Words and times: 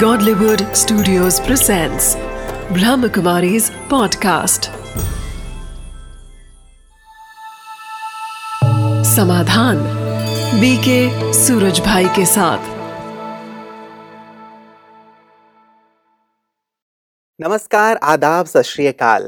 Godlywood 0.00 0.76
Studios 0.76 1.40
presents 1.40 2.16
Brahmakumari's 2.70 3.70
podcast. 3.88 4.66
Samadhan 9.14 9.78
BK 10.60 11.32
Suraj 11.32 11.80
bhai 11.80 12.08
के 12.08 12.26
साथ 12.26 12.58
नमस्कार 17.40 17.96
आदाब 17.96 18.46
सत 18.46 18.62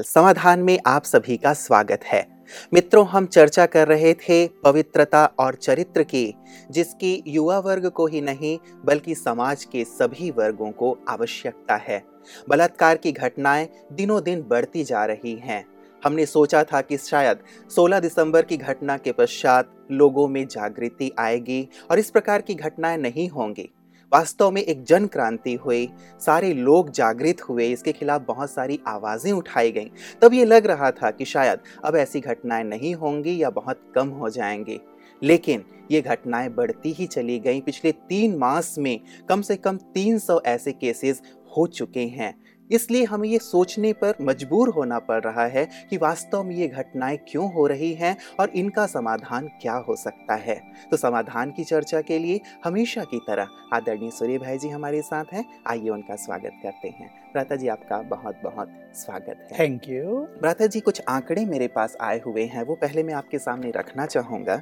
समाधान 0.05 0.59
में 0.59 0.79
आप 0.87 1.03
सभी 1.03 1.37
का 1.37 1.53
स्वागत 1.53 2.03
है 2.03 2.38
मित्रों, 2.73 3.07
हम 3.07 3.25
चर्चा 3.25 3.65
कर 3.65 3.87
रहे 3.87 4.13
थे 4.13 4.47
पवित्रता 4.47 5.25
और 5.39 5.55
चरित्र 5.55 6.03
की, 6.03 6.33
जिसकी 6.71 7.23
युवा 7.27 7.59
वर्ग 7.59 7.89
को 7.89 8.07
ही 8.07 8.21
नहीं, 8.21 8.59
बल्कि 8.85 9.15
समाज 9.15 9.65
के 9.65 9.83
सभी 9.83 10.31
वर्गों 10.31 10.71
को 10.71 10.97
आवश्यकता 11.09 11.75
है। 11.75 12.03
बलात्कार 12.49 12.97
की 12.97 13.11
घटनाएँ 13.11 13.69
दिनों 13.91 14.23
दिन 14.23 14.41
बढ़ती 14.41 14.83
जा 14.83 15.05
रही 15.05 15.35
हैं। 15.35 15.65
हमने 16.03 16.25
सोचा 16.25 16.63
था 16.63 16.81
कि 16.81 16.97
शायद 16.97 17.39
16 17.69 17.99
दिसंबर 17.99 18.41
की 18.41 18.57
घटना 18.57 18.97
के 18.97 19.11
पश्चात 19.11 19.87
लोगों 19.91 20.27
में 20.27 20.47
जागृति 20.47 21.11
आएगी 21.19 21.69
और 21.91 21.99
इस 21.99 22.09
प्रकार 22.09 22.41
की 22.41 22.55
घटनाएँ 22.55 22.97
नहीं 22.97 23.29
होंगी। 23.29 23.69
वास्तव 24.13 24.51
में 24.51 24.61
एक 24.61 24.83
जन 24.83 25.05
क्रांति 25.07 25.53
हुई, 25.53 25.89
सारे 26.25 26.53
लोग 26.53 26.91
जागृत 26.91 27.41
हुए, 27.41 27.67
इसके 27.67 27.91
खिलाफ 27.91 28.25
बहुत 28.27 28.51
सारी 28.51 28.79
आवाज़ें 28.87 29.31
उठाई 29.31 29.71
गईं। 29.71 29.89
तब 30.21 30.33
ये 30.33 30.45
लग 30.45 30.65
रहा 30.65 30.91
था 30.91 31.11
कि 31.11 31.25
शायद 31.25 31.59
अब 31.85 31.95
ऐसी 31.95 32.19
घटनाएँ 32.19 32.63
नहीं 32.63 32.95
होंगी 32.95 33.43
या 33.43 33.49
बहुत 33.49 33.81
कम 33.95 34.07
हो 34.07 34.29
जाएँगी। 34.29 34.79
लेकिन 35.23 35.65
ये 35.91 36.01
घटनाएँ 36.01 36.49
बढ़ती 36.49 36.91
ही 36.91 37.07
चली 37.07 37.39
गईं। 37.39 37.61
पिछले 37.61 37.91
तीन 37.91 38.37
मास 38.37 38.75
में 38.77 38.99
कम 39.29 39.41
से 39.41 39.55
कम 39.55 39.77
300 39.77 40.41
ऐसे 40.45 40.71
केसेस 40.71 41.21
हो 41.57 41.67
चुके 41.67 42.03
हैं। 42.03 42.41
इसलिए 42.69 43.03
हमें 43.03 43.27
ये 43.29 43.39
सोचने 43.39 43.93
पर 43.93 44.15
मजबूर 44.21 44.69
होना 44.69 44.99
पड़ 44.99 45.21
रहा 45.23 45.45
है 45.47 45.67
कि 45.89 45.97
वास्तव 45.97 46.43
में 46.43 46.55
ये 46.55 46.67
घटनाएँ 46.67 47.17
क्यों 47.29 47.51
हो 47.53 47.65
रही 47.67 47.93
हैं 47.93 48.15
और 48.39 48.49
इनका 48.49 48.85
समाधान 48.85 49.47
क्या 49.61 49.73
हो 49.87 49.95
सकता 49.95 50.35
है। 50.37 50.59
तो 50.91 50.97
समाधान 50.97 51.51
की 51.51 51.63
चर्चा 51.63 52.01
के 52.01 52.19
लिए 52.19 52.39
हमेशा 52.65 53.03
की 53.03 53.19
तरह 53.19 53.47
आदरणीय 53.73 54.11
सूर्य 54.11 54.37
भाई 54.37 54.57
जी 54.57 54.69
हमारे 54.69 55.01
साथ 55.01 55.33
हैं। 55.33 55.45
आइए 55.67 55.89
उनका 55.89 56.15
स्वागत 56.15 56.59
करते 56.63 56.87
हैं। 56.89 57.09
भ्राता 57.33 57.55
जी 57.55 57.67
आपका 57.67 58.01
बहुत 58.09 58.39
बहुत 58.43 58.69
स्वागत 58.95 59.47
है। 59.51 59.57
थैंक 59.59 59.87
यू 59.89 60.17
भ्राता 60.41 60.67
जी 60.67 60.79
कुछ 60.79 61.01
आंकड़े 61.09 61.45
मेरे 61.45 61.67
पास 61.67 61.95
आए 62.01 62.21
हुए 62.25 62.43
हैं 62.45 62.63
वो 62.63 62.75
पहले 62.75 63.03
मैं 63.03 63.13
आपके 63.13 63.39
सामने 63.39 63.71
रखना 63.71 64.05
चाहूँगा। 64.05 64.55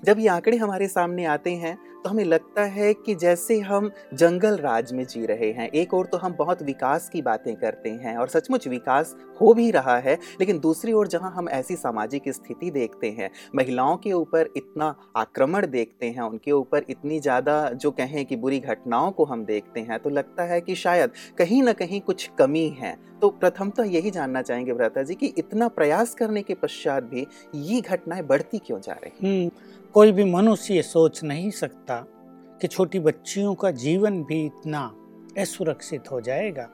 जब 0.06 0.20
ये 0.20 0.28
आंकड़े 0.28 0.58
हमारे 0.58 0.88
सामने 0.88 1.26
आते 1.26 1.52
हैं 1.52 1.95
तो 2.06 2.10
हमें 2.10 2.26
लगता 2.26 2.64
है 2.64 2.94
कि 2.94 3.16
जैसे 3.16 3.60
हम 3.60 3.92
जंगल 4.14 4.58
राज 4.58 4.92
में 4.94 5.06
जी 5.06 5.26
रहे 5.26 5.52
हैं 5.52 5.70
एक 5.70 5.94
और 5.94 6.06
तो 6.06 6.18
हम 6.18 6.34
बहुत 6.34 6.62
विकास 6.62 7.10
की 7.10 7.22
बातें 7.22 7.56
करते 7.56 7.90
हैं 7.90 8.18
और 8.18 8.28
सचमुच 8.28 8.68
विकास 8.68 9.16
हो 9.42 9.54
भी 9.54 9.72
रहा 9.72 9.98
है 9.98 10.14
लेकिन 10.40 10.60
दूसरी 10.60 10.94
ओर 10.94 11.08
जहाँ 11.08 11.32
हम 11.32 11.50
ऐसी 11.50 11.76
सामाजिक 11.76 12.30
स्थिति 12.30 12.70
देखते 12.72 13.10
हैं 13.10 13.30
महिलाओं 13.56 13.98
के 13.98 14.14
ऊपर 14.14 14.50
इतना 14.58 14.94
आक्रमण 15.16 15.68
देखते 15.68 16.06
हैं 16.06 16.22
उनके 16.22 16.52
ऊपर 16.52 16.86
इतनी 16.90 17.20
ज़्यादा 17.20 17.70
जो 17.70 17.92
कहें 17.92 18.26
कि 18.26 18.36
बुरी 18.36 18.60
घटनाओं 18.60 19.12
को 19.12 19.26
हम 19.26 19.46
देखते 19.46 19.80
हैं 19.80 20.00
तो 20.00 20.10
लगता 20.10 20.44
है 20.44 20.62
कि 20.62 20.76
शायद 20.76 21.12
कहीं 21.38 21.64
ना 21.64 21.74
कहीं 21.74 22.02
कुछ 22.02 22.30
कमी 22.40 22.68
है। 22.70 22.96
तो 23.22 23.30
प्रथमतः 23.30 23.76
तो 23.76 23.84
यही 23.84 24.12
जानना 24.12 24.42
चाहेंगे 24.42 24.74
भ्राता 24.74 25.04
जी 25.04 25.16
कि 25.16 25.34
इतना 25.38 25.68
प्रयास 25.68 26.14
करने 26.14 26.42
के 26.42 26.54
पश्चात 26.54 27.04
भी 27.04 27.28
ये 27.56 27.82
घटनाएँ 27.82 28.24
बढ़ती 28.24 28.58
क्यों 28.58 28.80
जा 28.80 28.94
रही 28.94 29.28
हम्म, 29.28 29.50
कोई 29.94 30.12
भी 30.12 30.24
मनुष्य 30.24 30.82
सोच 30.82 31.24
नहीं 31.24 31.52
सकता 31.52 31.95
कि 32.66 32.70
छोटी 32.70 33.00
बच्चियों 33.00 33.56
का 33.56 33.72
जीवन 33.72 34.24
भी 34.24 34.46
इतना 34.46 34.96
असुरक्षित 35.38 36.12
हो 36.12 36.22
जाएगा। 36.22 36.70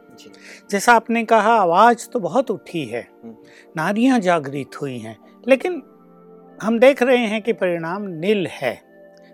जैसा 0.71 0.93
आपने 0.93 1.23
कहा 1.25 1.53
आवाज़ 1.53 2.09
तो 2.09 2.19
बहुत 2.19 2.51
उठी 2.51 2.85
है। 2.85 3.07
हम्म। 3.23 3.35
नारियाँ 3.77 4.19
जागृत 4.19 4.81
हुई 4.81 4.97
हैं 4.97 5.17
लेकिन 5.47 5.81
हम 6.63 6.79
देख 6.79 7.03
रहे 7.03 7.17
हैं 7.17 7.41
कि 7.41 7.53
परिणाम 7.53 8.07
नील 8.07 8.47
है। 8.47 8.81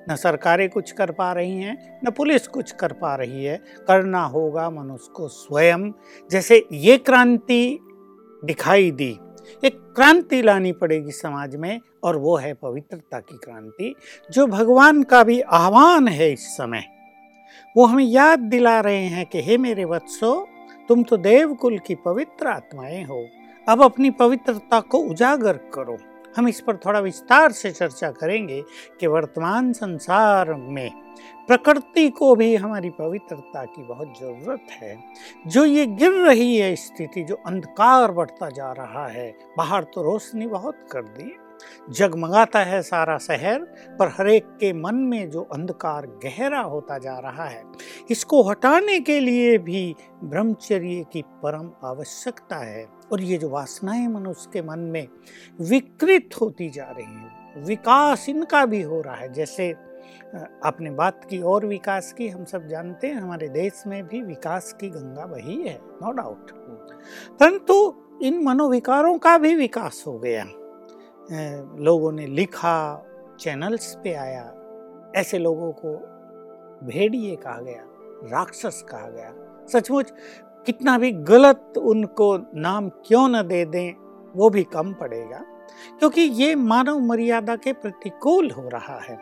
न 0.10 0.16
सरकारें 0.16 0.70
कुछ 0.70 0.92
कर 0.92 1.12
पा 1.12 1.34
रही 1.34 1.58
हैं 1.58 2.00
न 2.06 2.12
पुलिस 2.12 2.48
कुछ 2.48 2.72
कर 2.72 2.94
पा 2.94 3.16
रही 3.16 3.44
है। 3.46 3.62
करना 3.88 4.24
होगा 4.26 4.70
मनुष्य 4.70 5.12
को 5.14 5.28
स्वयं। 5.28 5.92
जैसे 6.32 6.66
ये 6.72 6.98
क्रांति 6.98 7.80
दिखाई 8.46 8.92
दी 8.92 9.20
एक 9.64 9.94
क्रांति 9.96 10.42
लानी 10.42 10.72
पड़ेगी 10.72 11.12
समाज 11.12 11.56
में 11.56 11.80
और 12.08 12.18
वो 12.18 12.38
है 12.38 12.54
पवित्रता 12.54 13.20
की 13.20 13.38
क्रांति, 13.38 13.96
जो 14.32 14.48
भगवान 14.48 15.04
का 15.04 15.24
भी 15.24 15.42
आह्वान 15.42 16.08
है 16.08 16.34
इस 16.34 16.58
समय। 16.58 16.84
वो 17.78 17.86
हमें 17.86 18.04
याद 18.04 18.40
दिला 18.40 18.80
रहे 18.80 19.06
हैं 19.06 19.26
कि, 19.26 19.42
हे 19.42 19.58
मेरे 19.58 19.86
वत्सो, 19.86 20.48
तुम 20.88 21.04
तो 21.04 21.18
देवकुल 21.18 21.80
की 21.80 21.96
पवित्र 21.96 22.48
आत्माएँ 22.48 23.04
हो। 23.04 23.28
अब 23.70 23.84
अपनी 23.84 24.10
पवित्रता 24.10 24.80
को 24.80 24.98
उजागर 24.98 25.54
करो। 25.54 25.98
हम 26.38 26.48
इस 26.48 26.62
पर 26.62 26.78
थोड़ा 26.78 27.00
विस्तार 27.00 27.52
से 27.52 27.72
चर्चा 27.72 28.12
करेंगे 28.12 28.64
कि 29.00 29.08
वर्तमान 29.08 29.74
संसार 29.74 30.54
में 30.54 30.92
प्रकृति 31.48 32.10
को 32.10 32.36
भी 32.36 32.56
हमारी 32.56 32.90
पवित्रता 32.90 33.66
की 33.66 33.84
बहुत 33.84 34.14
ज़रूरत 34.20 34.62
है। 34.72 35.04
जो 35.48 35.66
ये 35.66 35.86
गिर 35.86 36.12
रही 36.12 36.58
है 36.58 36.76
स्थिति, 36.76 37.24
जो 37.24 37.36
अंधकार 37.46 38.12
बढ़ता 38.12 38.50
जा 38.50 38.72
रहा 38.72 39.08
है, 39.08 39.36
बाहर 39.58 39.84
तो 39.84 40.02
रोशनी 40.02 40.48
बहुत 40.48 40.76
कर 40.92 41.02
दी। 41.02 41.36
जगमगाता 41.90 42.60
है 42.60 42.82
सारा 42.82 43.18
शहर 43.18 43.64
पर 44.00 44.08
हरेक 44.10 44.46
के 44.60 44.74
मन 44.74 44.96
में 44.96 45.30
जो 45.30 45.42
अंधकार 45.44 46.08
गहरा 46.24 46.62
होता 46.62 46.98
जा 46.98 47.18
रहा 47.20 47.46
है 47.46 47.64
इसको 48.12 48.42
हटाने 48.50 49.00
के 49.00 49.20
लिए 49.20 49.58
भी 49.58 49.96
ब्रह्मचर्य 50.24 51.06
की 51.14 51.22
परम 51.44 51.72
आवश्यकता 51.84 52.56
है। 52.56 52.86
और 53.12 53.22
ये 53.22 53.38
जो 53.38 53.50
वासनाएँ 53.50 54.08
मनुष्य 54.08 54.50
के 54.54 54.62
मन 54.62 54.80
में 54.80 55.08
विकृत 55.62 56.30
होती 56.42 56.70
जा 56.70 56.86
रही 56.86 57.06
हैं 57.06 57.66
विकास 57.66 58.30
इनका 58.30 58.66
भी 58.66 58.82
हो 58.82 59.02
रहा 59.02 59.16
है। 59.16 59.34
जैसे 59.34 59.72
आपने 60.66 60.92
बात 60.92 61.26
की 61.26 61.40
और 61.42 61.66
विकास 61.66 62.12
की 62.14 62.28
हम 62.28 62.44
सब 62.46 62.68
जानते 62.68 63.08
हैं 63.08 63.16
हमारे 63.16 63.48
देश 63.48 63.84
में 63.88 64.08
भी 64.08 64.22
विकास 64.22 64.72
की 64.74 64.90
गंगा 64.90 65.26
वही 65.26 65.62
है 65.62 65.80
नो 65.84 66.12
डाउट 66.12 66.52
परंतु 67.40 67.76
इन 68.22 68.44
मनोविकारों 68.44 69.18
का 69.18 69.38
भी 69.38 69.56
विकास 69.56 70.04
हो 70.08 70.18
गया। 70.20 70.46
लोगों 71.32 72.12
ने 72.12 72.26
लिखा, 72.28 73.04
चैनल्स 73.40 73.94
पे 74.04 74.14
आया, 74.14 74.44
ऐसे 75.16 75.38
लोगों 75.38 75.72
को 75.72 75.94
भेड़िए 76.88 77.36
कहा 77.36 77.62
गया, 77.62 77.84
राक्षस 78.32 78.84
कहा 78.90 79.10
गया। 79.10 79.34
सचमुच, 79.68 80.14
कितना 80.68 80.98
भी 80.98 81.12
गलत 81.12 81.74
उनको 81.78 82.38
नाम 82.56 82.90
क्यों 83.06 83.28
न 83.30 83.42
दे 83.48 83.64
दें, 83.66 83.94
वो 84.36 84.50
भी 84.50 84.64
कम 84.64 84.94
पड़ेगा, 84.94 85.44
क्योंकि 86.00 86.22
ये 86.22 86.56
मानव 86.56 87.00
मर्यादा 87.00 87.56
के 87.56 87.74
प्रतिकूल 87.74 88.52
हो 88.52 88.68
रहा 88.70 89.00
है। 89.00 89.18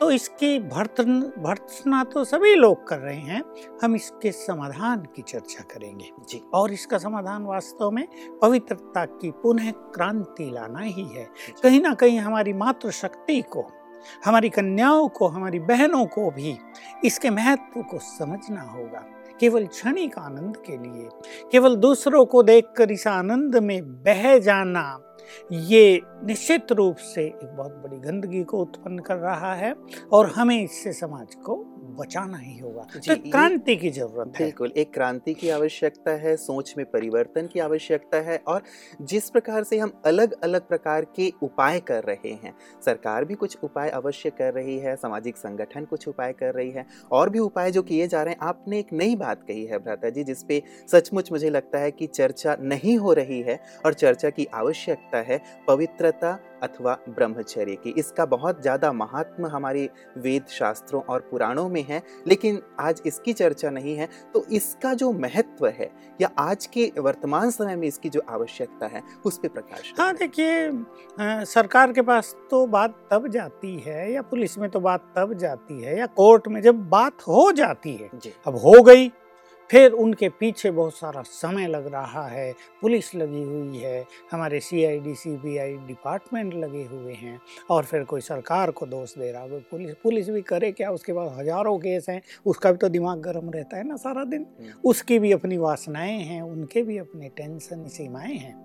तो 0.00 0.10
इसकी 0.10 0.58
भर्तन 0.58 1.20
भर्तना 1.38 2.02
तो 2.04 2.24
सभी 2.24 2.54
लोग 2.54 2.86
कर 2.88 2.98
रहे 2.98 3.16
हैं। 3.16 3.42
हम 3.82 3.94
इसके 3.94 4.32
समाधान 4.32 5.06
की 5.16 5.22
चर्चा 5.22 5.64
करेंगे। 5.64 6.10
जी 6.28 6.42
और 6.54 6.72
इसका 6.72 6.98
समाधान 6.98 7.42
वास्तव 7.42 7.90
में 7.90 8.06
पवित्रता 8.42 9.04
की 9.04 9.30
पुनः 9.42 9.70
क्रांति 9.94 10.50
लाना 10.50 10.80
ही 10.80 11.04
है। 11.04 11.28
कहीं 11.62 11.80
ना 11.80 11.94
कहीं 11.94 12.18
हमारी 12.18 12.52
मातृशक्ति 12.52 13.40
को 13.42 13.66
हमारी 14.24 14.48
कन्याओं 14.48 15.08
को 15.08 15.26
हमारी 15.26 15.58
बहनों 15.60 16.04
को 16.06 16.30
भी 16.30 16.56
इसके 17.04 17.30
महत्व 17.30 17.82
को 17.82 17.98
समझना 17.98 18.62
होगा। 18.62 19.04
केवल 19.40 19.66
क्षणिक 19.66 20.18
आनंद 20.18 20.56
के 20.56 20.76
लिए 20.76 21.08
केवल 21.52 21.76
दूसरों 21.76 22.24
को 22.26 22.42
देखकर 22.42 22.90
इस 22.90 23.06
आनंद 23.06 23.56
में 23.56 23.82
बह 24.04 24.38
जाना 24.38 24.82
ये 25.52 26.00
निश्चित 26.24 26.72
रूप 26.72 26.96
से 27.04 27.24
एक 27.24 27.56
बहुत 27.56 27.72
बड़ी 27.76 27.98
गंदगी 28.00 28.42
को 28.44 28.60
उत्पन्न 28.60 28.98
कर 28.98 29.16
रहा 29.16 29.54
है 29.54 29.74
और 30.12 30.26
हमें 30.26 30.60
इससे 30.62 30.92
समाज 30.92 31.34
को 31.34 31.56
बचाना 31.90 32.38
ही 32.38 32.58
होगा। 32.58 32.86
तो 32.96 33.14
क्रांति 33.30 33.76
की 33.76 33.90
ज़रूरत 33.90 34.32
है। 34.36 34.44
बिल्कुल 34.44 34.72
एक 34.76 34.92
क्रांति 34.94 35.34
की 35.34 35.48
आवश्यकता 35.48 36.10
है 36.18 36.36
सोच 36.36 36.74
में 36.78 36.84
परिवर्तन 36.86 37.46
की 37.46 37.60
आवश्यकता 37.60 38.20
है 38.20 38.36
और 38.48 38.62
जिस 39.02 39.30
प्रकार 39.30 39.64
से 39.64 39.78
हम 39.78 39.92
अलग 40.06 40.32
अलग 40.42 40.66
प्रकार 40.68 41.04
के 41.16 41.32
उपाय 41.42 41.80
कर 41.80 42.04
रहे 42.04 42.32
हैं 42.34 42.54
सरकार 42.84 43.24
भी 43.24 43.34
कुछ 43.34 43.56
उपाय 43.62 43.90
अवश्य 43.90 44.30
कर 44.30 44.52
रही 44.54 44.78
है 44.78 44.94
सामाजिक 44.96 45.36
संगठन 45.36 45.84
कुछ 45.84 46.08
उपाय 46.08 46.32
कर 46.32 46.54
रही 46.54 46.70
है 46.70 46.86
और 47.12 47.30
भी 47.30 47.38
उपाय 47.38 47.70
जो 47.70 47.82
किए 47.82 48.06
जा 48.08 48.22
रहे 48.22 48.34
हैं। 48.34 48.40
आपने 48.42 48.78
एक 48.78 48.92
नई 48.92 49.16
बात 49.16 49.42
कही 49.42 49.64
है 49.64 49.78
भ्राता 49.78 50.10
जी 50.10 50.24
जिसपे 50.24 50.62
सचमुच 50.92 51.32
मुझे 51.32 51.50
लगता 51.50 51.78
है 51.78 51.90
कि 51.90 52.06
चर्चा 52.06 52.56
नहीं 52.60 52.96
हो 52.98 53.12
रही 53.12 53.40
है 53.40 53.58
और 53.86 53.94
चर्चा 53.94 54.30
की 54.30 54.46
आवश्यकता 54.54 55.18
है 55.22 55.40
पवित्रता 55.68 56.38
अथवा 56.62 56.96
ब्रह्मचर्य 57.08 57.74
की। 57.76 57.94
इसका 57.98 58.26
बहुत 58.26 58.60
ज़्यादा 58.62 58.92
महात्म 58.94 59.46
हमारे 59.46 59.88
वेद 60.18 60.46
शास्त्रों 60.48 61.02
और 61.02 61.20
पुराणों 61.30 61.68
में 61.68 61.82
है 61.84 62.02
लेकिन 62.26 62.60
आज 62.80 63.02
इसकी 63.06 63.32
चर्चा 63.34 63.70
नहीं 63.70 63.96
है। 63.96 64.08
तो 64.34 64.44
इसका 64.50 64.94
जो 64.94 65.12
महत्व 65.14 65.66
है 65.68 65.90
या 66.20 66.30
आज 66.40 66.66
के 66.68 66.90
वर्तमान 66.98 67.50
समय 67.50 67.76
में 67.76 67.86
इसकी 67.88 68.08
जो 68.08 68.22
आवश्यकता 68.30 68.86
है 68.86 69.02
उस 69.24 69.38
पर 69.38 69.48
प्रकाश 69.50 69.92
हाँ 69.98 70.12
देखिए 70.16 71.44
सरकार 71.46 71.92
के 71.92 72.02
पास 72.02 72.34
तो 72.50 72.66
बात 72.68 72.98
तब 73.10 73.28
जाती 73.30 73.78
है 73.78 74.12
या 74.12 74.22
पुलिस 74.24 74.58
में 74.58 74.68
तो 74.70 74.80
बात 74.80 75.12
तब 75.16 75.34
जाती 75.38 75.82
है 75.82 75.98
या 75.98 76.06
कोर्ट 76.16 76.48
में 76.48 76.60
जब 76.62 76.88
बात 76.88 77.22
हो 77.22 77.50
जाती 77.52 77.94
है। 77.94 78.10
अब 78.46 78.56
हो 78.56 78.82
गई 78.82 79.10
फिर 79.70 79.92
उनके 79.92 80.28
पीछे 80.30 80.70
बहुत 80.70 80.94
सारा 80.94 81.22
समय 81.22 81.66
लग 81.66 81.86
रहा 81.92 82.26
है। 82.26 82.52
पुलिस 82.82 83.14
लगी 83.14 83.42
हुई 83.42 83.78
है। 83.78 84.04
हमारे 84.32 84.60
C 84.60 84.84
I 84.84 84.98
D 84.98 85.14
C 85.14 85.30
B 85.36 85.56
I 85.58 85.76
department 85.86 86.54
लगे 86.54 86.84
हुए 86.84 87.14
हैं। 87.14 87.40
और 87.70 87.84
फिर 87.84 88.04
कोई 88.04 88.20
सरकार 88.20 88.70
को 88.70 88.86
दोष 88.86 89.16
दे 89.18 89.30
रहा 89.32 89.42
है 89.42 89.60
पुलिस 89.70 89.94
पुलिस 90.02 90.28
भी 90.30 90.42
करे 90.42 90.72
क्या? 90.72 90.90
उसके 90.90 91.12
बाद 91.12 91.32
हज़ारों 91.38 91.78
केस 91.78 92.06
हैं। 92.08 92.20
उसका 92.46 92.72
भी 92.72 92.78
तो 92.78 92.88
दिमाग 92.88 93.20
गर्म 93.20 93.50
रहता 93.50 93.76
है 93.76 93.86
ना 93.88 93.96
सारा 93.96 94.24
दिन। 94.24 94.46
हम्म। 94.60 94.72
उसकी 94.84 95.18
भी 95.18 95.32
अपनी 95.32 95.56
वासनाएँ 95.56 96.18
हैं 96.20 96.40
उनके 96.42 96.82
भी 96.82 96.98
अपने 96.98 97.28
टेंशन 97.28 97.84
सीमाएँ 97.88 98.36
हैं। 98.36 98.56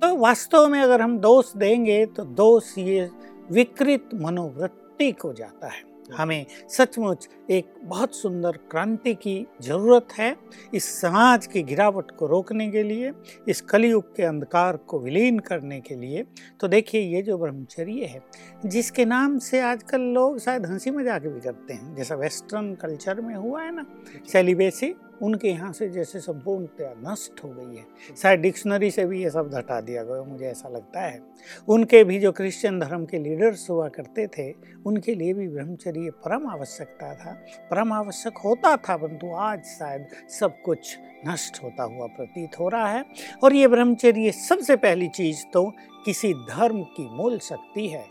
तो 0.00 0.14
वास्तव 0.16 0.68
में 0.68 0.80
अगर 0.80 1.00
हम 1.00 1.18
दोष 1.18 1.52
देंगे 1.56 2.04
तो 2.06 2.24
दोष 2.24 2.76
ये 2.78 3.08
विकृत 3.50 4.10
मनोवृत्ति 4.14 5.10
को 5.12 5.32
जाता 5.32 5.68
है। 5.68 5.93
हमें 6.12 6.44
सचमुच 6.68 7.28
एक 7.50 7.74
बहुत 7.82 8.14
सुंदर 8.14 8.56
क्रांति 8.70 9.14
की 9.14 9.46
ज़रूरत 9.62 10.08
है 10.12 10.34
इस 10.74 10.88
समाज 11.00 11.46
की 11.46 11.62
गिरावट 11.62 12.10
को 12.10 12.26
रोकने 12.26 12.70
के 12.70 12.82
लिए 12.82 13.12
इस 13.48 13.60
कलयुग 13.60 14.14
के 14.16 14.22
अंधकार 14.22 14.76
को 14.76 15.00
विलीन 15.00 15.38
करने 15.38 15.80
के 15.80 15.94
लिए। 15.94 16.24
तो 16.60 16.68
देखिए 16.68 17.00
ये 17.14 17.22
जो 17.22 17.38
ब्रह्मचर्य 17.38 18.04
है 18.04 18.22
जिसके 18.66 19.04
नाम 19.04 19.38
से 19.38 19.60
आजकल 19.60 20.00
लोग 20.14 20.38
शायद 20.38 20.66
हँसी 20.66 20.90
मज़ाक 20.90 21.22
भी 21.22 21.40
करते 21.40 21.74
हैं। 21.74 21.94
जैसा 21.96 22.14
वेस्टर्न 22.14 22.72
कल्चर 22.74 23.20
में 23.20 23.34
हुआ 23.34 23.62
है 23.62 23.74
ना 23.76 23.86
सेलिब्रेसी 24.32 24.94
उनके 25.22 25.48
यहाँ 25.48 25.72
से 25.72 25.88
जैसे 25.88 26.20
संपूर्णतया 26.20 26.92
नष्ट 27.02 27.42
हो 27.44 27.48
गई 27.50 27.76
है। 27.76 27.84
शायद 28.16 28.40
डिक्शनरी 28.40 28.90
से 28.90 29.04
भी 29.04 29.22
ये 29.22 29.30
शब्द 29.30 29.54
हटा 29.54 29.80
दिया 29.80 30.02
गया 30.02 30.22
मुझे 30.22 30.46
ऐसा 30.46 30.68
लगता 30.68 31.00
है। 31.00 31.20
उनके 31.68 32.02
भी 32.04 32.18
जो 32.18 32.32
क्रिश्चियन 32.32 32.78
धर्म 32.80 33.04
के 33.04 33.18
लीडर्स 33.18 33.68
हुआ 33.70 33.88
करते 33.88 34.26
थे 34.26 34.50
उनके 34.86 35.14
लिए 35.14 35.34
भी 35.34 35.48
ब्रह्मचर्य 35.48 36.10
परम 36.24 36.46
आवश्यकता 36.46 37.14
था। 37.14 37.32
परम 37.70 37.92
आवश्यक 37.92 38.38
होता 38.38 38.76
था 38.78 38.96
परंतु 38.96 39.34
आज 39.34 39.64
शायद 39.64 40.06
सब 40.30 40.60
कुछ 40.62 40.96
नष्ट 41.28 41.62
होता 41.62 41.82
हुआ 41.84 42.06
प्रतीत 42.06 42.58
हो 42.60 42.68
रहा 42.68 42.88
है। 42.88 43.04
और 43.44 43.54
ये 43.54 43.68
ब्रह्मचर्य 43.68 44.32
सबसे 44.32 44.76
पहली 44.76 45.08
चीज़ 45.08 45.44
तो 45.52 45.64
किसी 46.04 46.32
धर्म 46.34 46.82
की 46.82 47.08
मूल 47.10 47.38
शक्ति 47.38 47.88
है। 47.88 48.04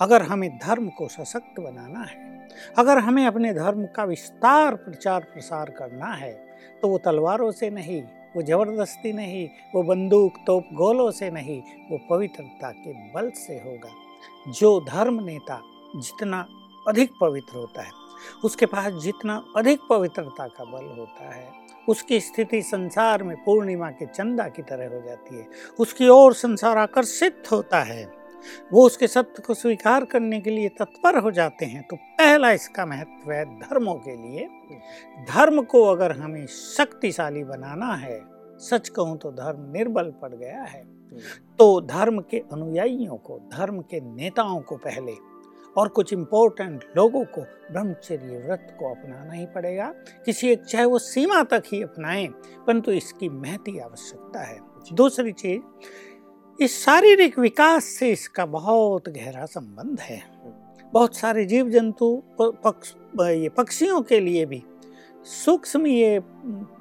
अगर 0.00 0.22
हमें 0.22 0.50
धर्म 0.58 0.88
को 0.88 1.08
सशक्त 1.08 1.60
बनाना 1.60 2.00
है 2.00 2.33
अगर 2.78 2.98
हमें 2.98 3.24
अपने 3.26 3.52
धर्म 3.54 3.84
का 3.86 4.04
विस्तार 4.04 4.74
प्रचार 4.76 5.24
प्रसार 5.24 5.70
करना 5.70 6.12
है 6.14 6.32
तो 6.82 6.88
वो 6.88 6.98
तलवारों 6.98 7.50
से 7.52 7.70
नहीं, 7.70 8.02
वो 8.36 8.42
ज़बरदस्ती 8.42 9.12
नहीं, 9.12 9.48
वो 9.74 9.82
बंदूक 9.82 10.38
तोप 10.46 10.68
गोलों 10.72 11.10
से 11.10 11.30
नहीं, 11.30 11.60
वो 11.90 11.98
पवित्रता 12.10 12.70
के 12.70 12.92
बल 13.12 13.30
से 13.36 13.54
होगा। 13.58 13.90
जो 14.52 14.80
धर्म 14.80 15.22
नेता 15.24 15.60
जितना 15.96 16.46
अधिक 16.88 17.12
पवित्र 17.20 17.56
होता 17.56 17.82
है, 17.82 17.90
उसके 18.44 18.66
पास 18.66 18.92
जितना 19.02 19.42
अधिक 19.56 19.80
पवित्रता 19.90 20.46
का 20.48 20.64
बल 20.64 20.84
होता 20.98 21.34
है, 21.34 21.46
उसकी 21.88 22.20
स्थिति 22.20 22.60
संसार 22.62 23.22
में 23.22 23.36
पूर्णिमा 23.44 23.90
के 23.90 24.06
चंदा 24.06 24.48
की 24.48 24.62
तरह 24.62 24.94
हो 24.94 25.00
जाती 25.00 25.36
है, 25.36 25.46
उसकी 25.78 26.08
ओर 26.08 26.34
संसार 26.34 26.78
आकर्षित 26.78 27.42
होता 27.52 27.82
है। 27.82 28.04
वो 28.72 28.84
उसके 28.86 29.06
सत्य 29.06 29.42
को 29.42 29.54
स्वीकार 29.54 30.04
करने 30.04 30.40
के 30.40 30.50
लिए 30.50 30.68
तत्पर 30.78 31.18
हो 31.18 31.30
जाते 31.30 31.66
हैं 31.66 31.82
तो 31.82 31.96
पहला 31.96 32.50
इसका 32.52 32.86
महत्व 32.86 33.32
है 33.32 33.44
धर्मों 33.60 33.94
के 33.98 34.16
लिए। 34.18 34.48
धर्म 35.28 35.62
को 35.62 35.84
अगर 35.84 36.12
हमें 36.12 36.46
शक्तिशाली 36.46 37.44
बनाना 37.44 37.92
है 37.94 38.20
सच 38.60 38.88
कहूँ 38.88 39.16
तो 39.18 39.30
धर्म 39.32 39.70
निर्बल 39.72 40.12
पड़ 40.22 40.34
गया 40.34 40.62
है। 40.62 40.82
तो 41.58 41.80
धर्म 41.80 42.20
के 42.20 42.38
अनुयायियों 42.52 43.16
को 43.16 43.38
धर्म 43.52 43.80
के 43.80 44.00
नेताओं 44.06 44.60
को 44.60 44.76
पहले 44.76 45.12
और 45.76 45.88
कुछ 45.88 46.12
इम्पोर्टेंट 46.12 46.84
लोगों 46.96 47.24
को 47.26 47.40
ब्रह्मचर्य 47.72 48.38
व्रत 48.38 48.76
को 48.78 48.90
अपनाना 48.90 49.32
ही 49.32 49.46
पड़ेगा। 49.46 49.86
किसी 50.24 50.48
एक 50.48 50.62
चाहे 50.62 50.84
वो 50.84 50.98
सीमा 50.98 51.42
तक 51.42 51.62
ही 51.72 51.82
अपनाएँ 51.82 52.26
परंतु 52.66 52.92
इसकी 52.92 53.28
महती 53.28 53.78
आवश्यकता 53.78 54.40
है। 54.40 54.58
दूसरी 54.92 55.32
चीज़ 55.32 55.60
इस 56.60 56.84
शारीरिक 56.84 57.38
विकास 57.38 57.84
से 57.84 58.10
इसका 58.12 58.44
बहुत 58.46 59.08
गहरा 59.08 59.44
संबंध 59.46 60.00
है। 60.00 60.22
बहुत 60.92 61.16
सारे 61.16 61.44
जीव 61.44 61.70
जंतु 61.70 62.22
पक्ष 62.40 62.92
ये 63.20 63.48
पक्षियों 63.48 64.00
के 64.02 64.20
लिए 64.20 64.44
भी 64.46 64.62
सूक्ष्म 65.26 65.86
ये 65.86 66.20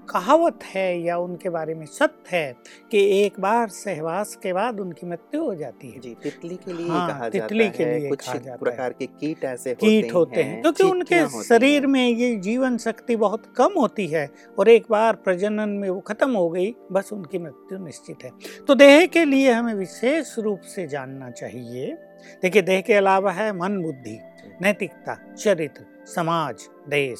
कहावत 0.09 0.63
है 0.65 1.01
या 1.01 1.17
उनके 1.17 1.49
बारे 1.49 1.73
में 1.75 1.85
सत्य 1.85 2.35
है 2.35 2.55
कि 2.91 2.99
एक 3.19 3.39
बार 3.39 3.67
सहवास 3.69 4.35
के 4.43 4.53
बाद 4.53 4.79
उनकी 4.79 5.07
मृत्यु 5.07 5.43
हो 5.43 5.55
जाती 5.55 5.89
है। 5.91 5.99
जी 5.99 6.15
तितली 6.23 6.55
के 6.55 6.73
लिए 6.73 6.87
हाँ, 6.87 7.07
कहा 7.09 7.29
तितली 7.29 7.63
जाता 7.63 7.77
के 7.77 7.99
लिए 7.99 8.09
कुछ 8.09 8.29
प्रकार 8.29 8.93
के 8.93 9.05
कीट 9.05 9.43
ऐसे 9.43 9.73
कीट 9.75 10.05
होते, 10.05 10.13
होते 10.13 10.43
हैं 10.43 10.61
क्योंकि 10.61 10.83
उनके 10.83 11.43
शरीर 11.43 11.87
में 11.87 12.07
ये 12.07 12.35
जीवन 12.35 12.77
शक्ति 12.77 13.15
बहुत 13.15 13.53
कम 13.57 13.79
होती 13.79 14.07
है 14.07 14.29
और 14.59 14.69
एक 14.69 14.85
बार 14.89 15.15
प्रजनन 15.15 15.69
में 15.69 15.89
वो 15.89 15.99
खत्म 15.99 16.31
हो 16.31 16.49
गई 16.49 16.73
बस 16.91 17.13
उनकी 17.13 17.37
मृत्यु 17.37 17.77
निश्चित 17.77 18.23
है। 18.23 18.31
तो 18.67 18.75
देह 18.75 19.05
के 19.05 19.25
लिए 19.25 19.51
हमें 19.51 19.73
विशेष 19.73 20.37
रूप 20.39 20.59
से 20.75 20.87
जानना 20.87 21.29
चाहिए। 21.29 21.93
देखिए 22.41 22.61
देह 22.61 22.81
के 22.81 22.93
अलावा 22.93 23.31
है 23.31 23.51
मन 23.53 23.81
बुद्धि 23.81 24.19
नैतिकता 24.61 25.17
चरित्र 25.35 25.85
समाज 26.05 26.67
देश। 26.89 27.19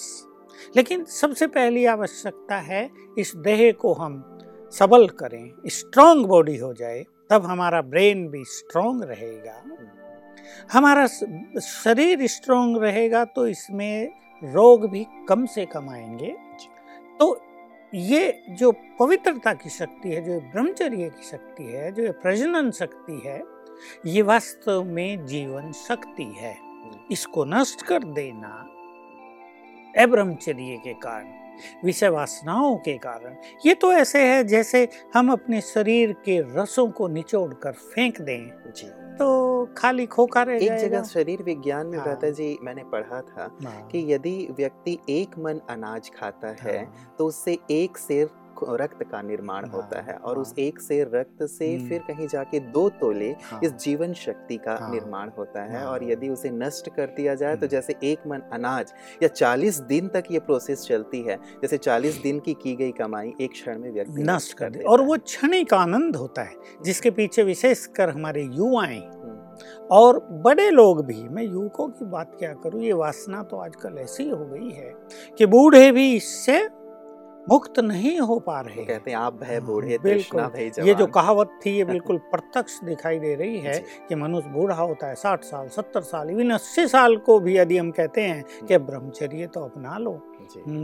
लेकिन 0.75 1.03
सबसे 1.05 1.47
पहली 1.47 1.85
आवश्यकता 1.85 2.55
है, 2.55 2.89
इस 3.17 3.35
देह 3.35 3.71
को 3.71 3.93
हम 3.93 4.39
सबल 4.73 5.07
करें 5.07 5.51
स्ट्रांग 5.67 6.25
बॉडी 6.25 6.57
हो 6.57 6.73
जाए, 6.73 7.05
तब 7.29 7.45
हमारा 7.45 7.81
ब्रेन 7.81 8.27
भी 8.27 8.43
स्ट्रांग 8.45 9.03
रहेगा। 9.03 9.61
हमारा 10.73 11.07
शरीर 11.59 12.27
स्ट्रांग 12.27 12.77
रहेगा 12.77 13.25
तो 13.25 13.47
इसमें 13.47 14.09
रोग 14.43 14.89
भी 14.89 15.05
कम 15.29 15.45
से 15.45 15.65
कम 15.65 15.89
आएँगे। 15.89 16.35
तो 17.19 17.41
ये 17.93 18.43
जो 18.49 18.71
पवित्रता 18.99 19.53
की 19.53 19.69
शक्ति 19.69 20.09
है, 20.09 20.21
जो 20.21 20.39
ब्रह्मचर्य 20.39 21.09
की 21.09 21.23
शक्ति 21.23 21.63
है, 21.63 21.91
जो 21.91 22.11
प्रजनन 22.11 22.71
शक्ति 22.71 23.21
है, 23.25 23.41
ये 24.05 24.21
वास्तव 24.21 24.83
में 24.83 25.25
जीवन 25.25 25.71
शक्ति 25.71 26.23
है। 26.23 26.55
इसको 27.11 27.45
नष्ट 27.45 27.81
कर 27.81 28.03
देना 28.03 28.67
अब्रह्मचर्य 29.95 30.77
के 30.83 30.93
कारण 30.93 31.31
विषय 31.85 32.09
वासनाओं 32.09 32.75
के 32.77 32.97
कारण 32.97 33.35
ये 33.65 33.73
तो 33.73 33.91
ऐसे 33.93 34.21
है 34.23 34.43
जैसे 34.43 34.87
हम 35.15 35.31
अपने 35.31 35.61
शरीर 35.61 36.13
के 36.25 36.39
रसों 36.55 36.89
को 36.89 37.07
निचोड़ 37.07 37.53
कर 37.53 37.71
फेंक 37.71 38.21
दें 38.21 38.71
जी 38.71 38.87
तो 39.17 39.65
खाली 39.77 40.05
खोखा 40.05 40.41
रह 40.43 40.55
एक 40.55 40.77
जगह 40.77 41.03
शरीर 41.03 41.43
विज्ञान 41.43 41.87
में 41.87 41.97
हाँ। 41.99 42.17
जी 42.23 42.57
मैंने 42.61 42.83
पढ़ा 42.83 43.21
था 43.21 43.49
हाँ। 43.63 43.87
कि 43.87 44.05
यदि 44.13 44.35
व्यक्ति 44.51 44.97
एक 45.09 45.37
मन 45.39 45.59
अनाज 45.69 46.09
खाता 46.15 46.55
है 46.61 46.77
हाँ। 46.77 47.15
तो 47.17 47.25
उससे 47.25 47.57
एक 47.71 47.97
सेर 47.97 48.29
रक्त 48.61 49.03
का 49.03 49.21
निर्माण 49.21 49.65
हाँ, 49.65 49.71
होता 49.71 50.01
है 50.01 50.13
और 50.13 50.35
हाँ, 50.35 50.41
उस 50.41 50.53
एक 50.59 50.79
से 50.79 51.01
रक्त 51.03 51.43
से 51.43 51.73
हम्म। 51.75 51.87
फिर 51.89 52.01
कहीं 52.07 52.27
जाके 52.27 52.59
दो 52.71 52.87
तोले 53.01 53.29
हाँ, 53.43 53.59
इस 53.63 53.71
जीवन 53.75 54.13
शक्ति 54.15 54.57
का 54.57 54.75
हाँ, 54.75 54.91
निर्माण 54.91 55.29
होता 55.37 55.63
है 55.63 55.79
हाँ, 55.79 55.85
और 55.85 56.03
यदि 56.03 56.29
उसे 56.29 56.49
नष्ट 56.51 56.89
कर 56.95 57.13
दिया 57.17 57.35
जाए 57.35 57.55
तो 57.55 57.57
हम्म। 57.57 57.67
जैसे 57.67 57.95
एक 58.03 58.27
मन 58.27 58.41
अनाज 58.53 58.93
या 59.23 59.29
40 59.29 59.79
दिन 59.87 60.07
तक 60.07 60.23
ये 60.31 60.39
प्रोसेस 60.39 60.85
चलती 60.85 61.21
है 61.21 61.37
जैसे 61.61 61.77
40 61.79 62.21
दिन 62.23 62.39
की 62.39 62.53
की 62.53 62.75
गई 62.75 62.91
कमाई 62.91 63.33
एक 63.41 63.51
क्षण 63.51 63.79
में 63.79 63.91
व्यक्ति 63.91 64.23
नष्ट 64.23 64.57
कर 64.57 64.69
दे। 64.69 64.83
और 64.83 65.01
वो 65.01 65.17
क्षणिक 65.17 65.73
आनंद 65.73 66.15
होता 66.15 66.43
है 66.43 66.55
जिसके 66.85 67.11
पीछे 67.11 67.43
विशेषकर 67.43 68.09
हमारे 68.09 68.43
युवाएँ 68.43 68.99
हम्म। 68.99 69.87
और 69.91 70.19
बड़े 70.43 70.69
लोग 70.69 71.05
भी 71.05 71.23
मैं 71.23 71.43
युवकों 71.43 71.87
की 71.87 72.05
बात 72.05 72.35
क्या 72.39 72.53
करूँ 72.53 72.81
ये 72.81 72.93
वासना 72.93 73.41
तो 73.43 73.57
आजकल 73.57 73.97
ऐसी 73.97 74.29
हो 74.29 74.45
गई 74.45 74.69
है 74.69 74.93
कि 75.37 75.45
बूढ़े 75.45 75.91
भी 75.91 76.13
इससे 76.15 76.57
मुक्त 77.49 77.79
नहीं 77.79 78.19
हो 78.19 78.39
पा 78.39 78.59
रहे 78.61 78.75
तो 78.75 78.83
कहते 78.85 79.11
हैं 79.11 79.17
आप 79.17 79.33
भय 79.33 79.53
हाँ, 79.53 79.61
बूढ़े 79.61 79.97
तृष्णा 79.97 80.47
भय 80.47 80.69
जवान 80.69 80.87
ये 80.87 80.93
जो 80.93 81.05
कहावत 81.07 81.59
थी 81.65 81.71
ये 81.77 81.85
बिल्कुल 81.85 82.17
प्रत्यक्ष 82.17 82.79
दिखाई 82.83 83.19
दे 83.19 83.35
रही 83.35 83.57
है 83.57 83.73
कि 84.09 84.15
मनुष्य 84.15 84.49
बूढ़ा 84.49 84.75
होता 84.75 85.07
है 85.07 85.15
साठ 85.15 85.43
साल 85.43 85.67
सत्तर 85.67 86.01
साल 86.01 86.29
इवन 86.29 86.49
अस्सी 86.49 86.87
साल 86.87 87.17
को 87.17 87.39
भी 87.39 87.57
यदि 87.57 87.77
हम 87.77 87.91
कहते 87.91 88.21
हैं। 88.21 88.43
कि 88.67 88.77
ब्रह्मचर्य 88.77 89.47
तो 89.47 89.63
अपना 89.65 89.97
लो। 89.97 90.11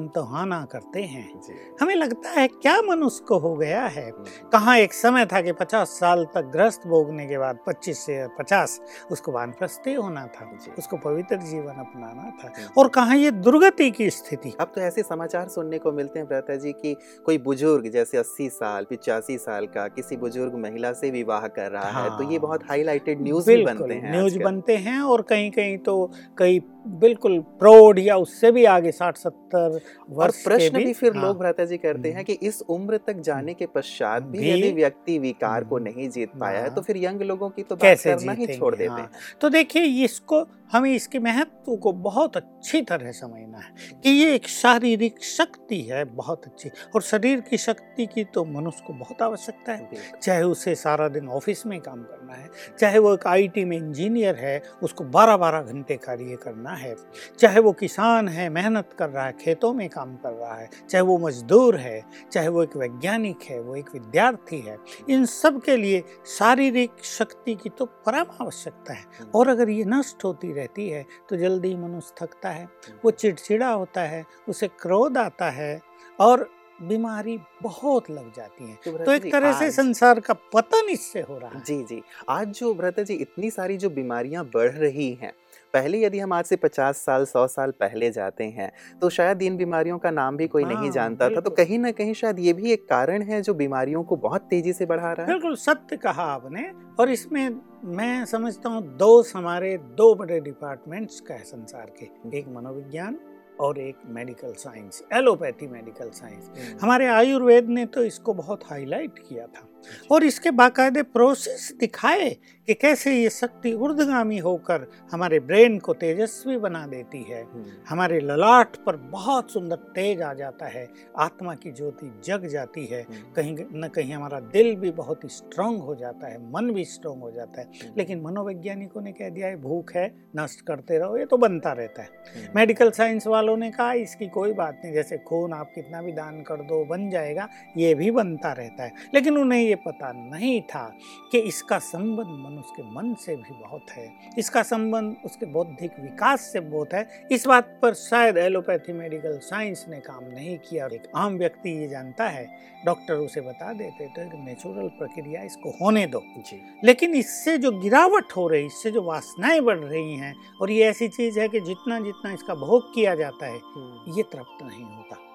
तो 0.07 0.23
हाँ 0.23 0.45
ना 0.45 0.65
करते 0.65 1.01
हैं। 1.01 1.41
हमें 1.81 1.95
लगता 1.95 2.29
है 2.29 2.47
क्या 2.47 2.81
मनुष्य 2.81 3.25
को 3.27 3.37
हो 3.39 3.55
गया 3.55 3.85
है? 3.85 4.09
हम्म, 4.09 4.49
कहाँ 4.49 4.77
एक 4.77 4.93
समय 4.93 5.25
था 5.25 5.41
कि 5.41 5.51
50 5.51 5.89
साल 5.89 6.25
तक 6.25 6.41
ग्रस्त 6.41 6.87
भोगने 6.87 7.27
के 7.27 7.37
बाद 7.37 7.59
25 7.67 7.99
से 7.99 8.27
50 8.39 8.79
उसको 9.11 9.31
वानप्रस्थी 9.31 9.93
होना 9.93 10.27
था 10.27 10.57
उसको 10.77 10.97
पवित्र 10.97 11.35
जीवन 11.35 11.73
अपनाना 11.73 12.29
था। 12.43 12.53
हम्म। 12.57 12.67
और 12.77 12.87
कहाँ 12.87 13.17
ये 13.17 13.31
दुर्गति 13.31 13.91
की 13.91 14.09
स्थिति? 14.09 14.53
अब 14.59 14.71
तो 14.75 14.81
ऐसे 14.81 15.03
समाचार 15.03 15.47
सुनने 15.47 15.77
को 15.79 15.91
मिलते 15.91 16.19
हैं 16.19 16.27
भ्राता 16.27 16.55
जी 16.55 16.71
कि 16.71 16.95
कोई 17.25 17.37
बुज़ुर्ग 17.37 17.87
जैसे 17.89 18.17
अस्सी 18.17 18.49
साल 18.49 18.85
पिचासी 18.85 19.37
साल 19.37 19.67
का 19.67 19.87
किसी 19.87 20.17
बुज़ुर्ग 20.17 20.55
महिला 20.55 20.93
से 20.93 21.11
विवाह 21.11 21.47
कर 21.47 21.71
रहा 21.71 22.03
है 22.03 22.09
तो 22.09 22.23
ये 22.23 22.29
हाँ। 22.29 22.39
बहुत 22.39 22.63
हाईलाइटेड 22.69 23.21
न्यूज़ 23.21 23.47
भी 23.47 23.63
बनते 23.65 23.93
हैं 23.93 24.11
न्यूज़ 24.11 24.39
बनते 24.39 24.75
हैं 24.77 24.99
और 25.01 25.21
कहीं 25.21 25.51
कहीं 25.51 25.77
तो 25.77 26.11
कई 26.37 26.59
बिल्कुल 26.87 27.39
प्रौढ़ 27.59 27.99
या 27.99 28.17
उससे 28.17 28.51
भी 28.51 28.65
आगे 28.65 28.91
साठ 28.91 29.17
सत्तर 29.17 29.48
और 29.55 29.79
वर्ष 30.09 30.37
के 30.37 30.43
प्रश्न 30.43 30.77
भी 30.77 30.85
भी 30.85 30.93
फिर 30.93 31.15
हाँ, 31.15 31.23
लोग 31.23 31.37
भ्राता 31.39 31.65
जी 31.65 31.77
करते 31.77 32.09
हैं 32.09 32.15
हम्म। 32.15 32.23
कि 32.25 32.47
इस 32.47 32.61
उम्र 32.69 32.97
तक 33.07 33.19
जाने 33.21 33.53
के 33.53 33.65
पश्चात 33.65 34.23
भी 34.23 34.37
भी- 34.37 34.49
यदि 34.49 34.71
व्यक्ति 34.73 35.17
विकार 35.19 35.63
को 35.63 35.77
नहीं 35.79 36.09
जीत 36.09 36.31
पाया 36.39 36.61
है। 36.61 36.73
तो 36.75 36.81
फिर 36.81 36.97
यंग 36.97 37.21
लोगों 37.21 37.49
की 37.49 37.63
तो 37.63 37.75
बात 37.75 37.81
कैसे 37.81 38.15
करना 38.15 38.31
ही 38.31 38.47
छोड़ 38.47 38.75
देते 38.75 38.89
हाँ। 38.89 38.99
हैं 38.99 39.09
तो 39.41 39.49
देखिए 39.49 39.83
इसको 40.05 40.45
हमें 40.71 40.91
इसके 40.93 41.19
महत्व 41.19 41.75
को 41.75 41.91
बहुत 41.91 42.35
अच्छी 42.37 42.81
तरह 42.81 43.11
समझना 43.11 43.57
है 43.57 43.99
कि 44.03 44.09
ये 44.09 44.33
एक 44.35 44.47
शारीरिक 44.47 45.23
शक्ति 45.23 45.81
है 45.81 46.03
बहुत 46.05 46.45
अच्छी 46.45 46.69
और 46.95 47.01
शरीर 47.01 47.39
की 47.39 47.57
शक्ति 47.57 48.05
की 48.05 48.23
तो 48.23 48.43
मनुष्य 48.45 48.83
को 48.87 48.93
बहुत 48.93 49.21
आवश्यकता 49.21 49.73
है 49.73 49.89
चाहे 50.21 50.43
उसे 50.43 50.75
सारा 50.75 51.07
दिन 51.07 51.27
ऑफ़िस 51.29 51.65
में 51.65 51.79
काम 51.79 52.03
करना 52.03 52.33
है 52.33 52.49
चाहे 52.79 52.99
वो 52.99 53.13
एक 53.13 53.27
आईटी 53.27 53.63
में 53.65 53.75
इंजीनियर 53.77 54.35
है 54.35 54.61
उसको 54.83 55.03
12-12 55.11 55.61
घंटे 55.63 55.97
कार्य 55.97 56.37
करना 56.43 56.73
है 56.75 56.95
चाहे 57.39 57.59
वो 57.59 57.71
किसान 57.71 58.27
है 58.27 58.49
मेहनत 58.49 58.89
कर 58.99 59.09
रहा 59.09 59.25
है 59.25 59.33
खेतों 59.41 59.73
में 59.73 59.87
काम 59.89 60.15
कर 60.15 60.31
रहा 60.31 60.55
है 60.55 60.69
चाहे 60.89 61.01
वो 61.01 61.17
मजदूर 61.17 61.77
है 61.77 62.01
चाहे 62.31 62.47
वो 62.47 62.63
एक 62.63 62.75
वैज्ञानिक 62.77 63.43
है 63.43 63.59
वो 63.61 63.75
एक 63.75 63.93
विद्यार्थी 63.93 64.59
है 64.59 64.77
इन 65.09 65.25
सब 65.25 65.61
के 65.61 65.75
लिए 65.77 66.03
शारीरिक 66.37 67.03
शक्ति 67.05 67.55
की 67.55 67.69
तो 67.69 67.85
परम 68.05 68.35
आवश्यकता 68.41 68.93
है। 68.93 69.05
और 69.35 69.47
अगर 69.47 69.69
ये 69.69 69.85
नष्ट 69.87 70.23
होती 70.23 70.51
रहती 70.53 70.89
है 70.89 71.05
तो 71.29 71.37
जल्दी 71.37 71.75
मनुष्य 71.77 72.13
थकता 72.21 72.49
है 72.49 72.67
वो 73.05 73.11
चिड़चिड़ा 73.11 73.69
होता 73.69 74.01
है 74.03 74.23
उसे 74.49 74.67
क्रोध 74.79 75.17
आता 75.17 75.49
है 75.51 75.79
और 76.19 76.49
बीमारी 76.79 77.37
बहुत 77.63 78.09
लग 78.11 78.31
जाती 78.33 78.69
है। 78.69 78.75
तो 78.85 78.97
तो 78.97 79.11
एक 79.11 79.31
तरह 79.31 79.57
से 79.59 79.69
संसार 79.71 80.19
का 80.19 80.33
पतन 80.53 80.89
इससे 80.89 81.21
हो 81.21 81.37
रहा 81.37 81.49
है। 81.49 81.63
जी 81.63 81.81
जी। 81.83 82.01
आज 82.29 82.47
जो 82.49 82.73
भ्राता 82.73 83.03
जी 83.03 83.13
इतनी 83.15 83.49
सारी 83.51 83.77
जो 83.77 83.89
बीमारियाँ 83.89 84.43
बढ़ 84.53 84.71
रही 84.71 85.11
हैं 85.13 85.33
पहले 85.73 86.03
यदि 86.03 86.19
हम 86.19 86.33
आज 86.33 86.45
से 86.45 86.55
50 86.55 86.97
साल 86.97 87.25
100 87.25 87.45
साल 87.47 87.71
पहले 87.71 88.11
जाते 88.11 88.43
हैं 88.43 88.71
तो 89.01 89.09
शायद 89.09 89.41
इन 89.41 89.57
बीमारियों 89.57 89.97
का 89.97 90.11
नाम 90.11 90.37
भी 90.37 90.47
कोई 90.47 90.63
नहीं 90.63 90.77
हाँ, 90.77 90.89
जानता 90.89 91.29
था। 91.29 91.41
तो 91.41 91.49
कहीं 91.49 91.79
ना 91.79 91.91
कहीं 91.91 92.13
शायद 92.13 92.39
ये 92.39 92.53
भी 92.53 92.71
एक 92.71 92.87
कारण 92.89 93.21
है 93.21 93.41
जो 93.41 93.53
बीमारियों 93.53 94.03
को 94.03 94.15
बहुत 94.15 94.41
तेज़ी 94.41 94.73
से 94.73 94.85
बढ़ा 94.85 95.13
रहा 95.13 95.25
है। 95.25 95.31
बिल्कुल 95.33 95.55
सत्य 95.55 95.97
कहा 95.97 96.23
आपने। 96.23 96.71
और 96.99 97.09
इसमें 97.09 97.61
मैं 97.85 98.25
समझता 98.25 98.69
हूँ 98.69 98.97
दो 98.97 99.23
हमारे 99.35 99.77
दो 99.77 100.15
बड़े 100.15 100.39
डिपार्टमेंट्स 100.39 101.19
का 101.19 101.33
है 101.33 101.43
संसार 101.43 101.91
के। 101.99 102.37
एक 102.37 102.47
मनोविज्ञान 102.47 103.19
और 103.61 103.79
एक 103.79 103.95
medical 104.07 104.53
science 104.53 105.03
allopathy 105.13 105.67
medical 105.67 106.09
science 106.09 106.49
हम्म, 106.49 106.77
हमारे 106.81 107.07
आयुर्वेद 107.07 107.69
ने 107.69 107.85
तो 107.85 108.03
इसको 108.03 108.33
बहुत 108.33 108.63
हाईलाइट 108.69 109.19
किया 109.19 109.45
था। 109.45 109.68
और 110.11 110.23
इसके 110.23 110.51
बाकायदे 110.51 111.03
प्रोसेस 111.03 111.73
दिखाए 111.79 112.29
कि 112.67 112.73
कैसे 112.73 113.11
ये 113.13 113.29
शक्ति 113.29 113.73
ऊर्ध्वगामी 113.73 114.37
होकर 114.37 114.85
हमारे 115.11 115.39
ब्रेन 115.39 115.77
को 115.79 115.93
तेजस्वी 115.93 116.57
बना 116.57 116.85
देती 116.87 117.21
है। 117.23 117.43
हम्म, 117.43 117.65
हमारे 117.89 118.19
ललाट 118.19 118.75
पर 118.75 118.95
बहुत 118.95 119.51
सुंदर 119.51 119.75
तेज 119.75 120.21
आ 120.21 120.33
जाता 120.33 120.65
है 120.65 120.87
आत्मा 121.17 121.55
की 121.55 121.71
ज्योति 121.71 122.21
जग 122.25 122.45
जाती 122.45 122.85
है। 122.85 123.01
हम्म, 123.01 123.33
कहीं 123.33 123.55
न 123.73 123.87
कहीं 123.87 124.13
हमारा 124.13 124.39
दिल 124.39 124.75
भी 124.75 124.91
बहुत 124.91 125.23
ही 125.23 125.29
स्ट्रांग 125.29 125.79
हो 125.79 125.95
जाता 125.95 126.27
है 126.27 126.37
मन 126.51 126.71
भी 126.71 126.85
स्ट्रांग 126.85 127.21
हो 127.21 127.31
जाता 127.31 127.61
है। 127.61 127.67
हम्म, 127.67 127.93
लेकिन 127.97 128.21
मनोवैज्ञानिकों 128.21 129.01
ने 129.01 129.11
कह 129.11 129.29
दिया 129.29 129.47
है 129.47 129.61
भूख 129.61 129.93
है 129.95 130.07
नष्ट 130.37 130.61
करते 130.61 130.97
रहो 130.97 131.17
ये 131.17 131.25
तो 131.25 131.37
बनता 131.37 131.71
रहता 131.71 132.01
है। 132.01 132.09
मेडिकल 132.55 132.91
साइंस 132.91 133.27
वालों 133.27 133.57
ने 133.57 133.71
कहा 133.71 133.93
इसकी 133.93 134.27
कोई 134.27 134.53
बात 134.53 134.81
नहीं 134.83 134.93
जैसे 134.93 135.17
खून 135.17 135.53
आप 135.53 135.71
कितना 135.75 136.01
भी 136.01 136.11
दान 136.11 136.41
कर 136.41 136.55
दो 136.55 136.85
बन 136.85 137.09
जाएगा 137.09 137.49
ये 137.77 137.93
भी 137.95 138.11
बनता 138.11 138.51
रहता 138.53 138.83
है। 138.83 138.91
लेकिन 139.13 139.37
उन्हें 139.37 139.68
ये 139.69 139.75
पता 139.75 140.11
नहीं 140.13 140.61
था 140.61 140.83
कि 141.31 141.39
इसका 141.39 141.79
संबंध 141.79 142.27
मनुष्य 142.39 142.73
के 142.75 142.83
मन 142.91 143.13
से 143.15 143.35
भी 143.35 143.53
बहुत 143.53 143.91
है। 143.91 144.07
इसका 144.37 144.63
संबंध 144.63 145.15
उसके 145.25 145.45
बौद्धिक 145.45 145.99
विकास 145.99 146.49
से 146.53 146.59
बहुत 146.59 146.93
है। 146.93 147.27
इस 147.31 147.47
बात 147.47 147.77
पर 147.81 147.93
शायद 147.93 148.37
एलोपैथी 148.37 148.93
मेडिकल 148.93 149.37
साइंस 149.43 149.85
ने 149.89 149.99
काम 149.99 150.23
नहीं 150.25 150.57
किया। 150.59 150.83
और 150.85 150.93
एक 150.93 151.11
आम 151.15 151.37
व्यक्ति 151.37 151.69
ये 151.71 151.87
जानता 151.87 152.27
है 152.29 152.45
डॉक्टर 152.85 153.13
उसे 153.15 153.41
बता 153.41 153.71
देते 153.73 154.07
तो 154.07 154.21
एक 154.21 154.35
नेचुरल 154.45 154.87
प्रक्रिया 154.99 155.41
इसको 155.43 155.69
होने 155.81 156.05
दो। 156.07 156.23
जी। 156.39 156.61
लेकिन 156.83 157.15
इससे 157.15 157.57
जो 157.57 157.71
गिरावट 157.71 158.35
हो 158.37 158.47
रही 158.47 158.65
इससे 158.65 158.91
जो 158.91 159.03
वासनाएँ 159.03 159.61
बढ़ 159.61 159.79
रही 159.79 160.15
हैं 160.15 160.33
और 160.61 160.71
ये 160.71 160.85
ऐसी 160.85 161.07
चीज़ 161.09 161.39
है 161.39 161.47
कि 161.47 161.59
जितना 161.59 161.99
जितना 161.99 162.33
इसका 162.33 162.55
भोग 162.57 162.93
किया 162.95 163.15
जाता 163.15 163.45
है 163.45 163.57
हम्म, 163.57 164.17
ये 164.17 164.23
तृप्त 164.23 164.63
नहीं 164.63 164.83
होता। 164.83 165.25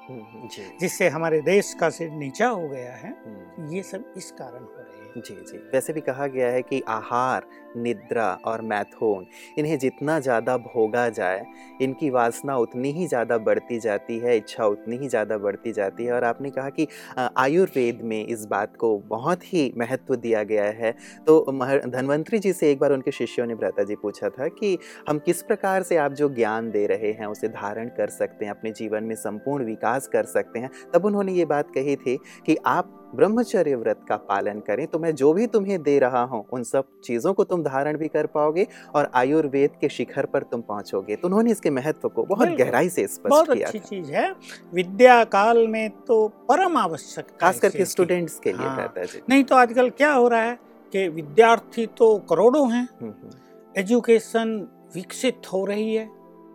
जिससे 0.80 1.08
हमारे 1.08 1.40
देश 1.42 1.72
का 1.80 1.88
सिर 1.90 2.10
नीचा 2.12 2.48
हो 2.48 2.68
गया 2.68 2.94
है 2.94 3.10
हम्म, 3.24 3.72
ये 3.74 3.82
सब 3.82 4.12
इस 4.16 4.30
कारण 4.32 4.64
हैं 4.64 4.83
जी 5.16 5.34
जी 5.42 5.58
वैसे 5.72 5.92
भी 5.92 6.00
कहा 6.00 6.26
गया 6.26 6.48
है 6.48 6.62
कि 6.62 6.82
आहार, 6.88 7.46
निद्रा 7.76 8.26
और 8.44 8.62
मैथोन, 8.62 9.26
इन्हें 9.58 9.78
जितना 9.78 10.18
ज़्यादा 10.20 10.56
भोगा 10.56 11.08
जाए, 11.08 11.44
इनकी 11.82 12.10
वासना 12.10 12.56
उतनी 12.56 12.90
ही 12.92 13.06
ज़्यादा 13.06 13.38
बढ़ती 13.38 13.78
जाती 13.78 14.18
है, 14.18 14.36
इच्छा 14.36 14.66
उतनी 14.66 14.96
ही 14.96 15.08
ज़्यादा 15.08 15.38
बढ़ती 15.38 15.72
जाती 15.72 16.04
है। 16.04 16.12
और 16.12 16.24
आपने 16.24 16.50
कहा 16.50 16.70
कि 16.70 16.86
आयुर्वेद 17.18 18.00
में 18.04 18.26
इस 18.26 18.44
बात 18.46 18.76
को 18.76 18.96
बहुत 19.08 19.42
ही 19.44 19.72
महत्व 19.78 20.14
दिया 20.16 20.42
गया 20.42 20.64
है। 20.64 20.92
तो 21.26 21.40
धन्वंतरी 21.86 22.38
जी 22.38 22.52
से 22.52 22.70
एक 22.70 22.78
बार 22.78 22.92
उनके 22.92 23.10
शिष्यों 23.10 23.46
ने 23.46 23.54
भ्राता 23.54 23.84
जी 23.84 23.94
पूछा 23.94 24.28
था 24.28 24.48
कि, 24.50 24.76
हम 25.08 25.18
किस 25.18 25.42
प्रकार 25.42 25.82
से 25.82 25.96
आप 25.96 26.12
जो 26.12 26.28
ज्ञान 26.28 26.70
दे 26.70 26.86
रहे 26.86 27.12
हैं, 27.12 27.26
उसे 27.26 27.48
धारण 27.50 27.88
कर 27.88 28.08
सकते 28.10 28.44
हैं, 28.44 28.52
अपने 28.52 28.70
जीवन 28.72 29.04
में 29.04 29.14
संपूर्ण 29.14 29.64
विकास 29.64 30.08
कर 30.08 30.24
सकते 30.26 30.58
हैं? 30.58 30.70
तब 30.94 31.04
उन्होंने 31.04 31.32
ये 31.32 31.44
बात 31.46 31.70
कही 31.74 31.96
थी 31.96 32.18
कि 32.46 32.56
आप 32.66 33.00
ब्रह्मचर्य 33.16 33.74
व्रत 33.76 34.00
का 34.08 34.16
पालन 34.28 34.60
करें 34.60 34.86
तो 34.86 34.98
मैं 34.98 35.14
जो 35.14 35.32
भी 35.32 35.46
तुम्हें 35.46 35.82
दे 35.82 35.98
रहा 35.98 36.22
हूँ 36.22 36.44
उन 36.52 36.62
सब 36.62 36.84
चीज़ों 37.04 37.32
को 37.34 37.44
तुम 37.44 37.62
धारण 37.62 37.96
भी 37.96 38.08
कर 38.08 38.26
पाओगे 38.26 38.66
और 38.94 39.10
आयुर्वेद 39.14 39.70
के 39.80 39.88
शिखर 39.88 40.26
पर 40.26 40.42
तुम 40.42 40.60
पहुँचोगे। 40.60 41.16
तो 41.16 41.28
उन्होंने 41.28 41.50
इसके 41.50 41.70
महत्व 41.70 42.08
को 42.08 42.22
बहुत 42.24 42.48
गहराई 42.58 42.88
से 42.88 43.06
स्पष्ट 43.06 43.28
बहुत 43.28 43.52
किया 43.52 43.66
अच्छी 43.66 43.78
चीज़ 43.80 44.12
है। 44.12 44.30
विद्या 44.74 45.22
काल 45.26 45.66
में 45.68 45.90
तो 46.06 46.26
परम 46.48 46.76
आवश्यकता 46.76 47.32
है 47.32 47.38
खास 47.40 47.60
करके 47.60 47.84
स्टूडेंट्स 47.84 48.38
के 48.38 48.52
लिए 48.52 48.66
हाँ। 48.66 48.92
नहीं 49.28 49.44
तो 49.44 49.56
आजकल 49.56 49.90
क्या 49.92 50.12
हो 50.12 50.28
रहा 50.28 50.42
है 50.42 50.58
कि 50.92 51.08
विद्यार्थी 51.10 51.86
तो 51.98 52.16
करोड़ों 52.28 52.70
हैं। 52.72 52.88
हम्म, 53.00 53.10
हम्म, 53.12 53.30
एजुकेशन 53.74 54.60
विकसित 54.94 55.52
हो 55.52 55.64
रही 55.64 55.94
है 55.94 56.08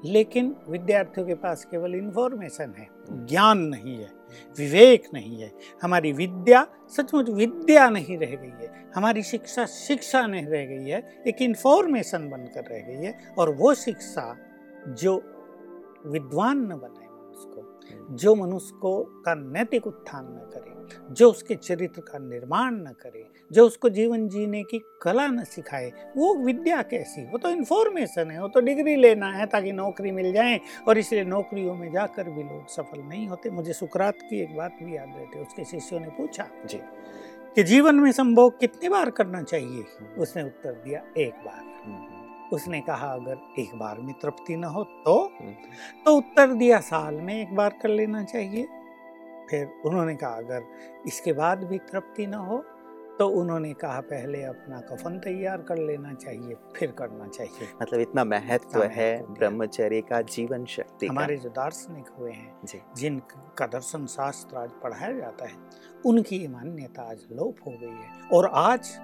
लेकिन 0.05 0.55
विद्यार्थियों 0.69 1.25
के 1.27 1.33
पास 1.37 1.65
केवल 1.65 1.95
इंफॉर्मेशन 1.95 2.73
है 2.77 2.87
ज्ञान 3.25 3.57
नहीं 3.65 3.97
है। 3.97 4.18
विवेक 4.57 5.03
नहीं 5.13 5.41
है। 5.41 5.51
हमारी 5.83 6.11
विद्या 6.11 6.67
सचमुच 6.97 7.29
विद्या 7.29 7.89
नहीं 7.89 8.17
रह 8.17 8.35
गई 8.35 8.65
है। 8.65 8.91
हमारी 8.95 9.23
शिक्षा 9.23 9.65
शिक्षा 9.65 10.27
नहीं 10.27 10.45
रह 10.45 10.65
गई 10.65 10.89
है। 10.89 11.23
एक 11.27 11.41
इन्फॉर्मेशन 11.41 12.29
बनकर 12.29 12.61
रह 12.61 12.79
गई 12.79 13.05
है 13.05 13.33
और 13.37 13.55
वो 13.55 13.73
शिक्षा 13.73 14.37
जो 14.87 15.15
विद्वान 16.05 16.57
न 16.57 16.69
बनाए 16.69 17.07
मनुष्य 17.07 17.49
को 17.55 17.68
जो 18.11 18.35
मनुष्य 18.35 18.75
को 18.81 19.03
का 19.25 19.35
नैतिक 19.35 19.87
उत्थान 19.87 20.25
न 20.25 20.49
करे 20.53 20.79
जो 21.13 21.29
उसके 21.29 21.55
चरित्र 21.55 22.01
का 22.01 22.19
निर्माण 22.19 22.73
न 22.73 22.93
करे 23.01 23.25
जो 23.51 23.65
उसको 23.65 23.89
जीवन 23.89 24.27
जीने 24.27 24.63
की 24.63 24.79
कला 25.01 25.27
न 25.27 25.43
सिखाए 25.43 25.91
वो 26.17 26.35
विद्या 26.35 26.81
कैसी? 26.81 27.25
वो 27.25 27.37
तो 27.37 27.49
इन्फॉर्मेशन 27.49 28.31
है 28.31 28.41
वो 28.41 28.47
तो 28.47 28.59
डिग्री 28.59 28.95
लेना 28.95 29.27
है 29.27 29.45
ताकि 29.45 29.71
नौकरी 29.71 30.11
मिल 30.11 30.33
जाए 30.33 30.59
और 30.87 30.97
इसलिए 30.97 31.23
नौकरियों 31.23 31.75
में 31.75 31.91
जाकर 31.91 32.23
भी 32.23 32.43
लोग 32.43 32.67
सफल 32.67 32.99
नहीं 32.99 33.27
होते। 33.27 33.49
मुझे 33.49 33.73
सुकरात 33.73 34.15
की 34.15 34.41
एक 34.41 34.55
बात 34.55 34.71
भी 34.83 34.97
याद 34.97 35.13
रहती 35.17 35.37
है 35.37 35.45
उसके 35.45 35.63
शिष्यों 35.63 35.99
ने 35.99 36.07
पूछा 36.07 36.47
जी। 36.65 36.79
कि 37.55 37.63
जीवन 37.63 37.95
में 37.95 38.11
संभोग 38.11 38.59
कितनी 38.59 38.89
बार 38.89 39.09
करना 39.09 39.41
चाहिए? 39.43 39.85
उसने 40.17 40.43
उत्तर 40.43 40.71
दिया 40.71 41.03
एक 41.17 41.33
बार। 41.33 41.63
हम्म, 41.85 42.18
उसने 42.53 42.81
कहा 42.81 43.07
अगर 43.07 43.37
एक 43.59 43.75
बार 43.75 43.99
में 43.99 44.13
तृप्ति 44.13 44.55
न 44.55 44.63
हो 44.63 44.83
तो? 44.83 45.21
हम्म, 45.41 45.53
तो 46.05 46.15
उत्तर 46.17 46.53
दिया 46.53 46.79
साल 46.79 47.15
में 47.15 47.41
एक 47.41 47.55
बार 47.55 47.77
कर 47.81 47.89
लेना 47.89 48.23
चाहिए। 48.23 48.67
फिर 49.49 49.81
उन्होंने 49.85 50.15
कहा 50.15 50.35
अगर 50.37 50.63
इसके 51.07 51.33
बाद 51.33 51.63
भी 51.63 51.77
तृप्ति 51.91 52.25
न 52.27 52.33
हो 52.33 52.57
तो? 53.19 53.27
उन्होंने 53.29 53.73
कहा 53.73 53.99
पहले 54.01 54.43
अपना 54.43 54.79
कफन 54.81 55.17
तैयार 55.19 55.61
कर 55.61 55.77
लेना 55.77 56.13
चाहिए 56.13 56.55
फिर 56.75 56.91
करना 56.91 57.27
चाहिए। 57.27 57.67
मतलब 57.81 57.99
इतना 57.99 58.23
महत्व 58.23 58.83
है 58.83 59.11
ब्रह्मचर्य 59.29 60.01
का 60.01 60.21
जीवन 60.27 60.65
शक्ति 60.65 61.07
हमारे 61.07 61.37
जो 61.37 61.49
दार्शनिक 61.49 62.09
हुए 62.19 62.31
हैं 62.31 62.83
जिनका 62.97 63.67
दर्शन 63.67 64.05
शास्त्र 64.05 64.57
आज 64.57 64.69
पढ़ाया 64.83 65.11
जाता 65.13 65.45
है 65.45 65.55
उनकी 66.05 66.47
मान्यता 66.47 67.09
आज 67.11 67.25
लोप 67.31 67.55
हो 67.67 67.71
गई 67.71 67.87
है। 67.87 68.29
और 68.33 68.49
आज 68.53 68.97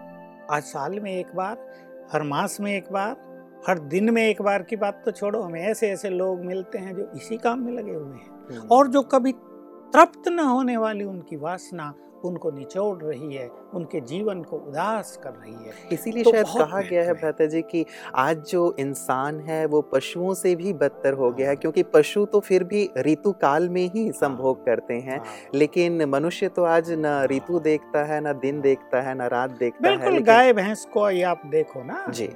आज 0.52 0.64
साल 0.64 1.00
में 1.00 1.12
एक 1.12 1.36
बार 1.36 1.68
हर 2.14 2.24
मास 2.24 2.60
में 2.62 2.76
एक 2.76 2.92
बार 2.92 3.34
हर 3.68 3.80
दिन 3.90 4.14
में 4.14 4.22
एक 4.24 4.42
बार 4.42 4.64
की 4.64 4.76
बात 4.76 5.02
तो 5.06 5.12
छोड़ो 5.12 5.42
हमें 5.42 5.62
ऐसे 5.62 5.90
ऐसे 5.90 6.10
लोग 6.12 6.46
मिलते 6.46 6.78
हैं 6.78 6.96
जो 6.96 7.10
इसी 7.16 7.38
काम 7.38 7.60
में 7.60 7.72
लगे 7.74 7.94
हुए 7.94 8.16
हैं 8.16 8.30
हम्म। 8.50 8.68
और 8.68 8.88
जो 8.88 9.02
कभी 9.12 9.32
तृप्त 9.94 10.28
न 10.28 10.40
होने 10.40 10.78
वाली 10.78 11.04
उनकी 11.04 11.36
वासना 11.38 11.94
उनको 12.24 12.52
निचोड़ 12.52 13.04
रही 13.04 13.36
है 13.36 13.48
उनके 13.74 14.00
जीवन 14.02 14.42
को 14.42 14.58
उदास 14.60 15.16
कर 15.24 15.32
रही 15.32 15.54
है 15.54 15.74
इसीलिए 15.92 16.24
तो 16.24 16.32
शायद 16.32 16.46
कहा 16.58 16.82
गया 16.82 17.04
है 17.04 17.14
भ्राता 17.14 17.46
जी 17.46 17.62
कि 17.62 17.86
आज 18.16 18.44
जो 18.50 18.64
इंसान 18.80 19.40
है 19.40 19.66
वो 19.66 19.82
पशुओं 19.94 20.34
से 20.34 20.56
भी 20.56 20.74
बदतर 20.76 21.14
हो 21.14 21.32
गया 21.32 21.48
है 21.48 21.54
हाँ। 21.54 21.62
क्योंकि 21.62 21.84
पशु 21.94 22.26
तो 22.26 22.40
फिर 22.40 22.64
भी 22.64 22.90
ऋतु 23.00 23.32
काल 23.42 23.70
में 23.70 23.84
ही 23.90 24.12
संभोग। 24.14 24.66
करते 24.66 24.94
हैं 25.00 25.18
हाँ। 25.18 25.36
लेकिन 25.56 26.06
मनुष्य 26.06 26.48
तो 26.50 26.64
आज 26.66 26.92
न 26.98 27.16
ऋतु 27.32 27.60
देखता 27.62 28.04
है 28.04 28.20
न 28.22 28.34
दिन 28.40 28.62
देखता 28.62 29.02
है 29.02 29.16
न 29.16 29.28
रात 29.30 29.58
देखता 29.60 29.90
है 29.90 29.98
बिल्कुल 29.98 30.20
गाय 30.24 30.54
भैंस 30.54 30.86
को 30.94 31.10
ये 31.10 31.24
आप 31.26 31.42
देखो 31.48 31.84
ना 31.84 32.06
जी 32.10 32.30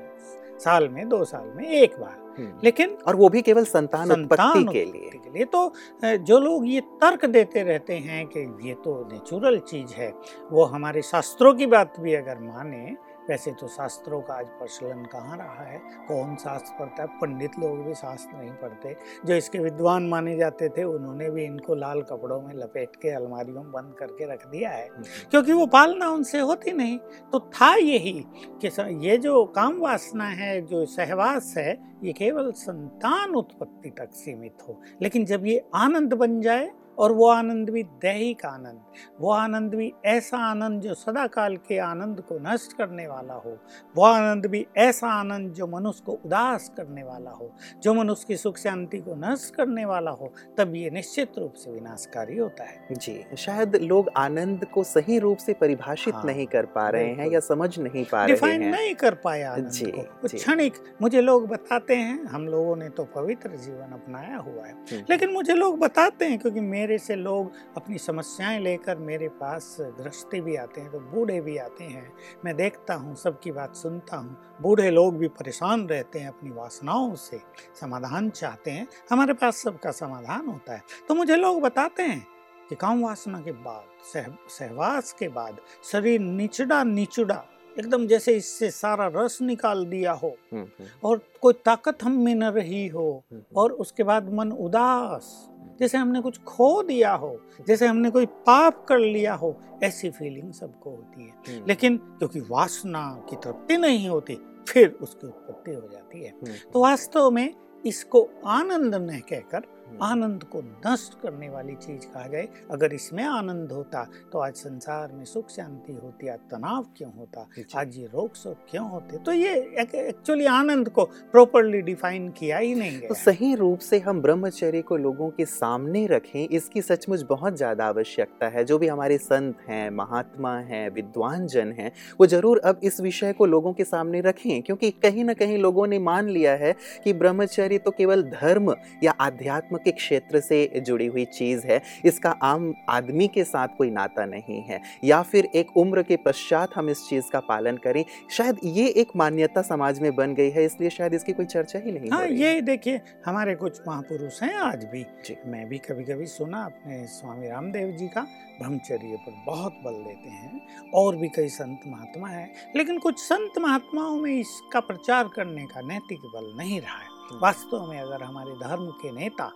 साल 0.60 0.90
में 0.90 1.10
दो 1.10 1.24
साल 1.24 1.52
में 1.56 1.68
एक 1.68 2.00
बार। 2.00 2.36
हम्म। 2.38 2.60
लेकिन 2.64 2.98
और 3.08 3.16
वो 3.16 3.30
भी 3.30 3.42
केवल 3.42 3.64
संतान 3.66 4.12
उत्पत्ति 4.12 4.64
के 4.64 4.86
लिए। 4.86 5.10
के 5.10 5.30
लिए। 5.30 5.46
तो 5.46 5.74
जो 6.18 6.40
लोग 6.40 6.68
ये 6.68 6.82
तर्क 6.82 7.26
देते 7.26 7.64
रहते 7.64 7.96
हैं 7.98 8.26
कि 8.28 8.40
ये 8.40 8.74
तो 8.74 9.10
नेचुरल 9.12 9.60
चीज़ 9.60 9.94
है 9.94 10.14
वो 10.52 10.64
हमारे 10.64 11.02
शास्त्रों 11.02 11.54
की 11.54 11.66
बात 11.66 12.00
भी 12.00 12.14
अगर 12.14 12.40
माने 12.40 12.98
वैसे 13.30 13.52
तो 13.52 13.68
शास्त्रों 13.68 14.22
का 14.22 14.34
आज 14.34 14.48
प्रचलन 14.48 15.06
कहाँ 15.06 15.38
रहा 15.38 15.64
है? 15.64 15.82
कौन 16.08 16.36
शास्त्र 16.36 16.74
पढ़ता 16.80 17.04
है? 17.04 17.10
पंडित 17.10 17.52
लोग 17.60 17.86
भी 17.86 17.94
शास्त्र 17.94 18.38
नहीं 18.38 18.52
पढ़ते। 18.52 18.96
जो 19.26 19.34
इसके 19.34 19.60
विद्वान 19.60 20.04
माने 20.04 20.38
जाते 20.38 20.70
थे 20.70 20.84
उन्होंने 20.84 21.30
भी 21.30 21.46
इनको 21.46 21.76
लाल 21.76 22.02
कपड़ों 22.02 22.42
में 22.42 22.54
लपेट 22.54 22.96
के 23.02 23.10
अलमारियों 23.10 23.64
में 23.64 23.72
बंद 23.72 23.96
करके 24.00 24.34
रख 24.34 24.48
दिया 24.48 24.70
है। 24.70 24.88
हम्म। 24.88 25.04
क्योंकि 25.32 25.54
वो 25.54 25.66
पालना 25.66 26.10
उनसे 26.10 26.40
होती 26.40 26.72
नहीं। 26.72 26.98
तो 27.32 27.40
था 27.40 27.76
यही 27.76 28.26
कि 28.66 28.68
ये 29.08 29.18
जो 29.18 29.46
काम 29.46 29.80
वासना 29.80 30.26
है 30.26 30.62
जो 30.62 30.86
सहवास 30.86 31.54
है 31.58 31.78
ये 32.04 32.14
केवल 32.14 32.52
संतान 32.52 33.30
उत्पत्ति 33.30 33.90
तक 33.90 34.10
सीमित 34.14 34.58
हो। 34.68 34.82
लेकिन 35.02 35.26
जब 35.26 35.46
ये 35.46 35.66
आनंद 35.76 36.14
बन 36.14 36.42
जाए 36.42 36.72
और 37.00 37.12
वो 37.12 37.28
आनंद 37.30 37.70
भी 37.70 37.84
दैहिक 37.84 38.46
आनंद 38.46 38.82
वो 39.20 39.32
आनंद 39.32 39.76
भी 39.76 39.94
ऐसा 40.06 40.38
आनंद 40.38 40.82
जो 40.82 40.94
सदा 40.94 41.28
काल 41.28 41.56
के 41.58 41.78
आनंद 41.78 42.22
को 42.22 42.40
नष्ट 42.40 42.74
करने 42.74 43.08
वाला 43.08 43.34
हो 43.34 43.58
वो 43.96 44.04
आनंद 44.04 44.46
भी 44.46 44.66
ऐसा 44.78 45.08
आनंद 45.10 45.54
जो 45.54 45.68
मनुष्य 45.68 46.04
को 46.06 46.12
उदास 46.26 46.72
करने 46.78 47.04
वाला 47.04 47.32
हो 47.32 47.52
जो 47.84 47.94
मनुष्य 47.94 48.26
की 48.28 48.38
सुख 48.38 48.58
शांति 48.58 48.98
को 48.98 49.16
नष्ट 49.16 49.56
करने 49.56 49.86
वाला 49.86 50.12
हो 50.12 50.34
तब 50.58 50.76
ये 50.76 50.90
निश्चित 50.90 51.38
रूप 51.38 51.54
से 51.54 51.72
विनाशकारी 51.72 52.38
होता 52.38 52.64
है। 52.64 52.96
जी 52.96 53.24
शायद 53.38 53.76
लोग 53.76 54.10
आनंद 54.18 54.66
को 54.66 54.84
सही 54.84 55.20
रूप 55.20 55.38
से 55.38 55.54
परिभाषित 55.54 56.16
हाँ, 56.16 56.24
नहीं 56.26 56.46
कर 56.48 56.66
पा 56.66 56.90
रहे 56.90 57.14
हैं 57.14 57.30
या 57.32 57.40
समझ 57.40 57.80
नहीं 57.80 58.06
पा 58.06 58.26
रहे 58.26 58.52
हैं। 58.52 58.60
नहीं 58.60 58.96
कर 58.96 59.14
पाया 59.14 59.56
जी। 59.58 59.92
क्षणिक 60.26 60.74
मुझे 61.02 61.22
लोग 61.22 61.48
बताते 61.48 61.96
हैं 61.96 62.24
हम 62.26 62.48
लोगों 62.48 62.76
ने 62.76 62.90
तो 62.90 63.04
पवित्र 63.04 63.50
जीवन 63.50 63.92
अपनाया 63.94 64.38
हुआ 64.38 64.66
है। 64.66 64.74
हम्म। 64.74 65.04
लेकिन 65.10 65.34
मुझे 65.34 65.54
लोग 65.54 65.80
बताते 65.80 66.26
हैं 66.26 66.40
क्योंकि 66.40 66.60
मेरे 66.60 66.89
मेरे 66.90 66.98
से 67.00 67.16
लोग 67.16 67.52
अपनी 67.78 67.98
समस्याएँ 67.98 68.60
लेकर 68.60 68.98
मेरे 68.98 69.28
पास 69.30 69.78
गृहस्थी 69.82 70.40
भी 70.42 70.56
आते 70.56 70.82
हैं 70.82 70.92
तो 70.92 71.00
बूढ़े 71.00 71.40
भी 71.42 71.58
आते 71.58 71.84
हैं। 71.84 72.14
मैं 72.46 72.56
देखता 72.56 72.94
हूँ 72.94 73.16
सबकी 73.16 73.52
बात 73.52 73.76
सुनता 73.76 74.18
हूँ। 74.18 74.38
बूढ़े 74.62 74.90
लोग 74.92 75.18
भी 75.18 75.28
परेशान 75.28 75.86
रहते 75.88 76.20
हैं 76.20 76.28
अपनी 76.28 76.50
वासनाओं 76.52 77.14
से। 77.16 77.40
समाधान 77.82 78.30
चाहते 78.30 78.72
हैं 78.72 78.88
हमारे 79.12 79.34
पास 79.34 79.62
सबका 79.64 79.92
समाधान 79.92 80.48
होता 80.48 80.74
है। 80.74 80.82
तो 81.08 81.16
मुझे 81.16 81.36
लोग 81.36 81.62
बताते 81.62 82.04
हैं 82.04 82.26
कि 82.70 82.76
काम 82.76 83.04
वासना 83.04 83.42
के 83.42 83.52
बाद 83.52 84.04
सह, 84.14 84.26
सहवास 84.50 85.14
के 85.14 85.28
बाद 85.28 85.58
शरीर 85.92 86.20
निचड़ा 86.20 86.84
निचड़ा 86.84 87.44
एकदम 87.80 88.06
जैसे 88.08 88.36
इससे 88.36 88.70
सारा 88.72 89.08
रस 89.16 89.38
निकाल 89.42 89.86
दिया 89.86 90.12
हो। 90.12 90.36
हम्म, 90.54 90.62
हम्म। 90.62 90.88
और 91.04 91.22
कोई 91.42 91.54
ताकत 91.54 92.04
हम 92.04 92.12
में 92.12 92.36
न 92.36 92.44
रही 92.44 92.88
हो। 92.88 93.24
हम्म, 93.32 93.42
और 93.56 93.72
उसके 93.72 94.04
बाद 94.04 94.34
मन 94.34 94.52
उदास 94.52 95.50
जैसे 95.80 95.98
हमने 95.98 96.22
कुछ 96.22 96.38
खो 96.44 96.84
दिया 96.84 97.14
हो 97.14 97.40
जैसे 97.68 97.88
हमने 97.88 98.10
कोई 98.10 98.26
पाप 98.26 98.86
कर 98.90 98.98
लिया 98.98 99.34
हो 99.34 99.56
ऐसी 99.84 100.10
फीलिंग 100.10 100.52
सबको 100.54 100.90
होती 100.90 101.24
है 101.24 101.56
हम्म। 101.56 101.68
लेकिन 101.68 101.98
क्योंकि 101.98 102.40
वासना 102.40 103.26
की 103.30 103.36
तृप्ति 103.36 103.78
नहीं 103.78 104.10
होती 104.10 104.38
फिर 104.70 104.90
उसकी 105.02 105.28
उत्पत्ति 105.28 105.72
हो 105.72 105.88
जाती 105.92 106.24
है 106.24 106.30
हम्म। 106.30 106.72
तो 106.74 106.82
वास्तव 106.82 107.30
में 107.32 107.54
इसको 107.86 108.30
आनंद 108.46 108.96
न 108.96 109.20
कहकर। 109.20 109.62
आनंद 110.02 110.44
को 110.46 110.62
नष्ट 110.88 111.14
करने 111.22 111.50
वाली 111.50 111.76
चीज़ 111.78 112.06
कहा 112.08 112.28
जाए। 112.28 112.48
अगर 112.72 112.94
इसमें 112.94 113.24
आनंद 113.24 113.72
होता 113.72 114.04
तो 114.34 114.40
आज 114.40 114.54
संसार 114.56 115.12
में 115.14 115.24
सुख 115.26 115.50
शांति 115.50 115.94
होती 115.94 116.28
आज 116.28 116.40
तनाव 116.52 116.86
क्यों 116.98 117.12
होता 117.14 117.48
आज 117.76 117.98
ये 117.98 118.06
रोग 118.06 118.36
शोक 118.36 118.58
क्यों 118.72 118.90
होते? 118.90 119.18
तो 119.18 119.34
ये 119.34 119.54
एक्चुअली 119.80 120.46
आनंद 120.48 120.90
को 120.90 121.04
प्रॉपरली 121.32 121.82
डिफाइन 121.82 122.30
किया 122.30 122.58
ही 122.58 122.74
नहीं 122.76 123.00
तो 123.00 123.14
सही 123.16 123.54
रूप 123.56 123.80
से 123.80 124.00
हम 124.00 124.22
ब्रह्मचर्य 124.22 124.82
को 124.82 124.98
लोगों 124.98 125.30
के 125.30 125.46
सामने 125.48 126.06
रखें 126.08 126.48
इसकी 126.48 126.82
सचमुच 126.82 127.22
बहुत 127.30 127.58
ज़्यादा 127.58 127.86
आवश्यकता 127.86 128.48
है। 128.48 128.64
जो 128.66 128.78
भी 128.78 128.88
हमारे 128.88 129.18
संत 129.18 129.58
हैं 129.68 129.90
महात्मा 129.92 130.56
हैं 130.62 130.90
विद्वान 130.92 131.48
जन 131.48 131.72
हैं 131.72 131.92
वो 132.20 132.26
ज़रूर 132.28 132.62
अब 132.66 132.80
इस 132.84 133.00
विषय 133.02 133.34
को 133.34 133.46
लोगों 133.46 133.74
के 133.74 133.84
सामने 133.84 134.22
रखें 134.22 134.62
क्योंकि 134.62 134.92
कहीं 135.04 135.24
ना 135.24 135.34
कहीं 135.34 135.58
लोगों 135.58 135.88
ने 135.88 136.00
मान 136.02 136.30
लिया 136.30 136.54
है 136.56 136.74
कि 137.04 137.14
ब्रह्मचर्य 137.14 137.78
तो 137.78 137.92
केवल 137.92 138.24
धर्म 138.24 138.74
या 139.04 139.12
आध्यात्म 139.22 139.78
के 139.80 139.92
क्षेत्र 139.92 140.40
से 140.40 140.66
जुड़ी 140.78 141.06
हुई 141.08 141.26
चीज़ 141.28 141.66
है। 141.68 141.82
इसका 142.06 142.30
आम 142.44 142.74
आदमी 142.90 143.28
के 143.28 143.44
साथ 143.44 143.68
कोई 143.78 143.90
नाता 143.92 144.26
नहीं 144.26 144.62
है। 144.64 144.82
या 145.04 145.22
फिर 145.22 145.46
एक 145.56 145.76
उम्र 145.78 146.04
के 146.04 146.18
पश्चात 146.18 146.76
हम 146.76 146.90
इस 146.90 147.08
चीज़ 147.10 147.32
का 147.34 147.40
पालन 147.40 147.78
करें। 147.78 148.04
शायद 148.32 148.60
ये 148.66 148.88
एक 148.92 149.16
मान्यता 149.16 149.62
समाज 149.62 150.00
में 150.00 150.14
बन 150.16 150.34
गई 150.34 150.50
है 150.50 150.66
इसलिए 150.66 150.90
शायद 150.90 151.14
इसकी 151.14 151.34
कोई 151.34 151.46
चर्चा 151.46 151.80
ही 151.80 151.92
नहीं 151.92 152.12
हाँ 152.12 152.26
ये 152.28 152.60
देखिए 152.62 153.02
हमारे 153.26 153.56
कुछ 153.56 153.80
महापुरुष 153.88 154.42
हैं 154.44 154.54
आज 154.56 154.86
भी। 154.86 155.06
मैं 155.46 155.68
भी 155.70 155.78
कभी 155.80 156.04
कभी 156.04 156.26
सुना 156.26 156.64
अपने 156.66 157.06
स्वामी 157.08 157.48
रामदेव 157.48 157.92
जी 157.92 158.08
का 158.08 158.22
ब्रह्मचर्य 158.60 159.18
पर 159.26 159.44
बहुत 159.46 159.80
बल 159.84 159.94
देते 160.04 160.30
हैं 160.30 160.92
और 160.96 161.16
भी 161.16 161.28
कई 161.28 161.48
संत 161.50 161.82
महात्मा 161.88 162.28
हैं 162.28 162.50
लेकिन 162.76 163.00
कुछ 163.00 163.20
संत 163.20 163.58
महात्माओं 163.60 164.18
में 164.18 164.32
इसका 164.32 164.80
प्रचार 164.80 165.30
करने 165.36 165.66
का 165.66 165.82
नैतिक 165.82 166.20
बल 166.36 166.52
नहीं 166.58 166.80
रहा 166.82 166.98
है। 166.98 167.40
वास्तव 167.42 167.86
में 167.90 168.00
अगर 168.00 168.24
हमारे 168.24 168.54
धर्म 168.60 168.90
के 169.02 169.12
नेता 169.12 169.52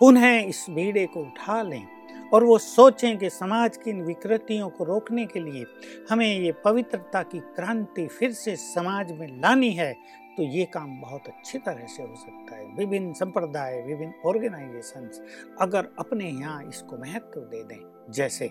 पुनः 0.00 0.38
इस 0.38 0.66
बीड़े 0.70 1.06
को 1.06 1.20
उठा 1.20 1.62
लें 1.62 1.86
और 2.34 2.44
वो 2.44 2.58
सोचें 2.58 3.18
कि 3.18 3.30
समाज 3.30 3.76
की 3.76 3.90
इन 3.90 4.02
विकृतियों 4.02 4.68
को 4.68 4.84
रोकने 4.84 5.26
के 5.26 5.40
लिए 5.40 5.64
हमें 6.10 6.40
ये 6.40 6.52
पवित्रता 6.52 7.22
की 7.22 7.38
क्रांति 7.38 8.06
फिर 8.06 8.32
से 8.32 8.56
समाज 8.56 9.12
में 9.12 9.40
लानी 9.40 9.70
है 9.70 9.92
तो 10.36 10.42
ये 10.42 10.64
काम 10.64 11.00
बहुत 11.00 11.26
अच्छी 11.26 11.58
तरह 11.58 11.86
से 11.86 12.02
हो 12.02 12.14
सकता 12.16 12.56
है। 12.56 12.66
विभिन्न 12.66 13.12
संप्रदाय, 13.12 13.82
विभिन्न 13.82 14.12
ऑर्गेनाइजेशंस 14.26 15.20
अगर 15.60 15.88
अपने 15.98 16.30
यहाँ 16.30 16.64
इसको 16.68 16.96
महत्व 16.96 17.40
दे 17.40 17.64
दें 17.64 17.97
जैसे 18.08 18.50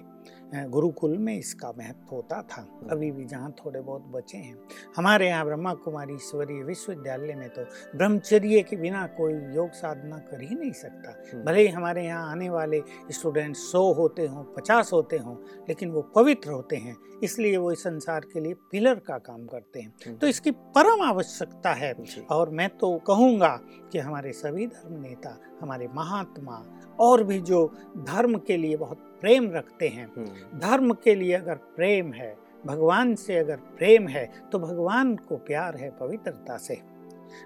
गुरुकुल 0.53 1.17
में 1.17 1.37
इसका 1.37 1.71
महत्व 1.77 2.15
होता 2.15 2.41
था। 2.41 2.61
अभी 2.91 3.11
भी 3.11 3.25
जहाँ 3.25 3.51
थोड़े 3.51 3.79
बहुत 3.81 4.01
बचे 4.01 4.37
हैं। 4.37 4.57
हमारे 4.97 5.27
यहाँ 5.27 5.45
ब्रह्मा 5.45 5.73
कुमारी 5.73 6.13
ईश्वरीय 6.13 6.63
विश्वविद्यालय 6.63 7.33
में 7.35 7.49
तो 7.49 7.61
ब्रह्मचर्य 7.97 8.61
के 8.61 8.75
बिना 8.75 9.05
कोई 9.07 9.33
योग 9.55 9.71
साधना 9.71 10.17
कर 10.17 10.41
ही 10.41 10.55
नहीं 10.55 10.71
सकता। 10.71 11.15
हम्म। 11.33 11.43
भले 11.45 11.61
ही 11.61 11.67
हमारे 11.67 12.05
यहाँ 12.05 12.31
आने 12.31 12.49
वाले 12.49 12.81
स्टूडेंट 13.11 13.55
सौ 13.55 13.93
होते 13.93 14.27
हों 14.27 14.43
पचास 14.43 14.93
होते 14.93 15.17
हों 15.17 15.35
लेकिन 15.69 15.91
वो 15.91 16.01
पवित्र 16.15 16.51
होते 16.51 16.75
हैं। 16.75 16.95
इसलिए 17.23 17.57
वो 17.57 17.71
इस 17.71 17.83
संसार 17.83 18.25
के 18.33 18.39
लिए 18.39 18.53
पिलर 18.71 18.95
का 18.95 19.17
काम 19.17 19.45
करते 19.45 19.79
हैं। 19.79 19.93
हम्म। 20.05 20.17
तो 20.17 20.27
इसकी 20.27 20.51
परम 20.51 21.01
आवश्यकता 21.01 21.73
है। 21.73 21.93
और 22.31 22.49
मैं 22.49 22.69
तो 22.77 22.97
कहूँगा 22.97 23.59
कि 23.91 23.99
हमारे 23.99 24.31
सभी 24.31 24.67
धर्म 24.67 25.01
नेता 25.01 25.37
हमारे 25.61 25.87
महात्मा 25.87 26.63
और 26.99 27.23
भी 27.23 27.39
जो 27.41 27.65
धर्म 27.97 28.37
के 28.37 28.57
लिए 28.57 28.77
बहुत 28.77 29.06
प्रेम 29.21 29.51
रखते 29.51 29.88
हैं 29.88 30.08
हम्म। 30.08 30.60
धर्म 30.60 30.93
के 31.03 31.15
लिए 31.15 31.34
अगर 31.36 31.56
प्रेम 31.75 32.12
है 32.13 32.36
भगवान 32.65 33.15
से 33.15 33.38
अगर 33.38 33.56
प्रेम 33.77 34.08
है 34.08 34.25
तो 34.51 34.60
भगवान 34.60 35.15
को 35.27 35.36
प्यार 35.47 35.75
है 35.75 35.89
पवित्रता 35.99 36.58
से 36.58 36.82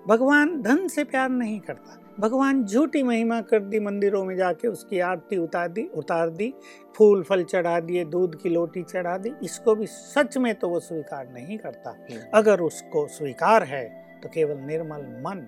भगवान 0.08 0.62
धन 0.62 0.88
से 0.88 1.04
प्यार 1.04 1.30
नहीं 1.30 1.60
करता 1.60 1.98
भगवान 2.20 2.64
झूठी 2.66 3.02
महिमा 3.04 3.40
कर 3.42 3.60
दी 3.62 3.80
मंदिरों 3.80 4.24
में 4.26 4.36
जाके 4.36 4.68
उसकी 4.68 5.00
आरती 5.02 5.38
उतार 5.38 5.68
दी 5.70 5.84
उतार 5.96 6.30
दी 6.32 6.54
फूल 6.96 7.24
फल 7.24 7.44
चढ़ा 7.44 7.80
दिए 7.80 8.04
दूध 8.06 8.36
की 8.42 8.50
लोटी 8.50 8.84
चढ़ा 8.84 9.18
दी 9.18 9.32
इसको 9.44 9.76
भी 9.76 9.88
सच 9.88 10.38
में 10.38 10.54
तो 10.56 10.70
वो 10.70 10.80
स्वीकार 10.80 11.30
नहीं 11.30 11.58
करता 11.58 11.90
हम्म। 11.92 12.22
अगर 12.34 12.62
उसको 12.62 13.08
स्वीकार 13.10 13.64
है 13.64 13.84
तो 14.24 14.30
केवल 14.30 14.58
निर्मल 14.62 15.06
मन 15.22 15.48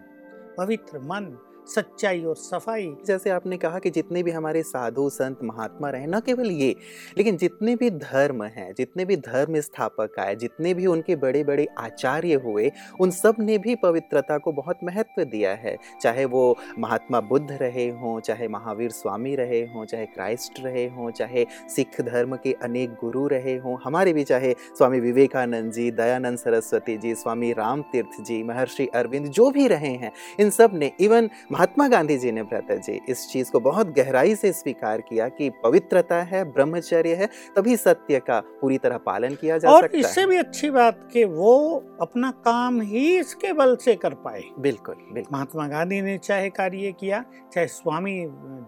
पवित्र 0.58 1.00
मन 1.02 1.36
सच्चाई 1.67 2.23
और 2.23 2.36
सफ़ाई। 2.36 2.95
जैसे 3.06 3.30
आपने 3.30 3.58
कहा 3.58 3.80
कि 3.80 3.89
जितने 3.89 4.23
भी 4.23 4.32
हमारे 4.32 4.63
साधु, 4.63 5.10
संत, 5.10 5.39
महात्मा 5.43 5.89
रहे, 5.89 6.06
न 6.08 6.19
केवल 6.19 6.52
ये, 6.52 6.76
लेकिन 7.17 7.38
जितने 7.38 7.76
भी 7.76 7.89
धर्म 7.89 8.43
हैं, 8.43 8.73
जितने 8.78 9.06
भी 9.06 9.15
धर्म 9.15 9.60
स्थापक 9.60 10.19
आए, 10.19 10.36
जितने 10.36 10.73
भी 10.73 10.86
उनके 10.86 11.15
बड़े 11.15 11.43
बड़े 11.43 11.67
आचार्य 11.78 12.34
हुए, 12.34 12.71
उन 12.99 13.12
सबने 13.12 13.58
भी 13.58 13.76
पवित्रता 13.76 14.38
को 14.38 14.52
बहुत 14.52 14.80
महत्व 14.84 15.23
दिया 15.23 15.54
है। 15.54 15.78
चाहे 16.02 16.26
वो 16.26 16.58
महात्मा 16.80 17.21
बुद्ध 17.21 17.52
रहे 17.52 17.89
हों, 17.89 18.19
चाहे 18.19 18.47
महावीर 18.47 18.91
स्वामी 18.91 19.36
रहे 19.36 19.62
हों, 19.62 19.86
चाहे 19.86 20.06
क्राइस्ट 20.06 20.60
रहे 20.60 20.86
हों, 20.88 21.12
चाहे 21.12 21.45
सिख 21.76 22.02
धर्म 22.02 22.36
के 22.36 22.54
अनेक 22.54 22.89
गुरु 22.89 23.28
रहे 23.28 23.58
हों, 23.58 23.78
हमारे 23.84 24.13
भी 24.13 24.23
चाहे 24.23 24.54
स्वामी 24.78 24.99
विवेकानंद 24.99 25.71
जी, 25.71 25.91
दयानंद 25.91 26.38
सरस्वती 26.38 26.97
जी, 26.97 27.15
स्वामी 27.15 27.54
राम 27.54 27.82
तीर्थ 27.82 28.21
जी, 28.21 28.43
महर्षि 28.43 28.88
अरविंद, 28.88 29.28
जो 29.28 29.52
भी 29.52 29.67
रहे 29.67 29.89
हैं, 29.89 30.12
इन 30.39 30.49
सबने, 30.49 30.91
इवन 30.99 31.30
महात्मा 31.54 31.88
गांधी 31.88 32.18
जी 32.18 32.32
ने 32.32 32.44
भ्रता 32.44 32.76
जी 32.76 33.00
इस 33.10 33.28
चीज़ 33.30 33.52
को 33.52 33.60
बहुत 33.60 33.88
गहराई 33.88 34.36
से 34.36 34.52
स्वीकार 34.54 35.02
किया 35.02 35.28
कि 35.30 35.50
पवित्रता 35.63 36.22
है 36.22 36.44
ब्रह्मचर्य 36.52 37.16
है 37.16 37.26
तभी 37.56 37.76
सत्य 37.78 38.20
का 38.20 38.39
पूरी 38.62 38.78
तरह 38.78 38.98
पालन 38.98 39.36
किया 39.36 39.58
जा 39.58 39.70
और 39.70 39.82
सकता 39.82 39.98
इससे 39.98 40.22
है। 40.22 40.28
भी 40.28 40.38
अच्छी 40.38 40.70
बात 40.70 41.08
कि 41.13 41.24
वो 41.26 41.54
अपना 42.02 42.32
काम 42.46 42.80
ही 42.82 43.06
इसके 43.20 43.52
बल 43.54 43.76
से 43.76 43.96
कर 43.96 44.13
पाए। 44.24 44.42
बिल्कुल 44.60 44.96
बिल्कुल। 45.13 45.38
महात्मा 45.38 45.68
गांधी 45.68 46.02
ने 46.02 46.18
चाहे 46.18 46.50
कार्य 46.50 46.92
किया 47.00 47.24
चाहे 47.54 47.68
स्वामी 47.68 48.16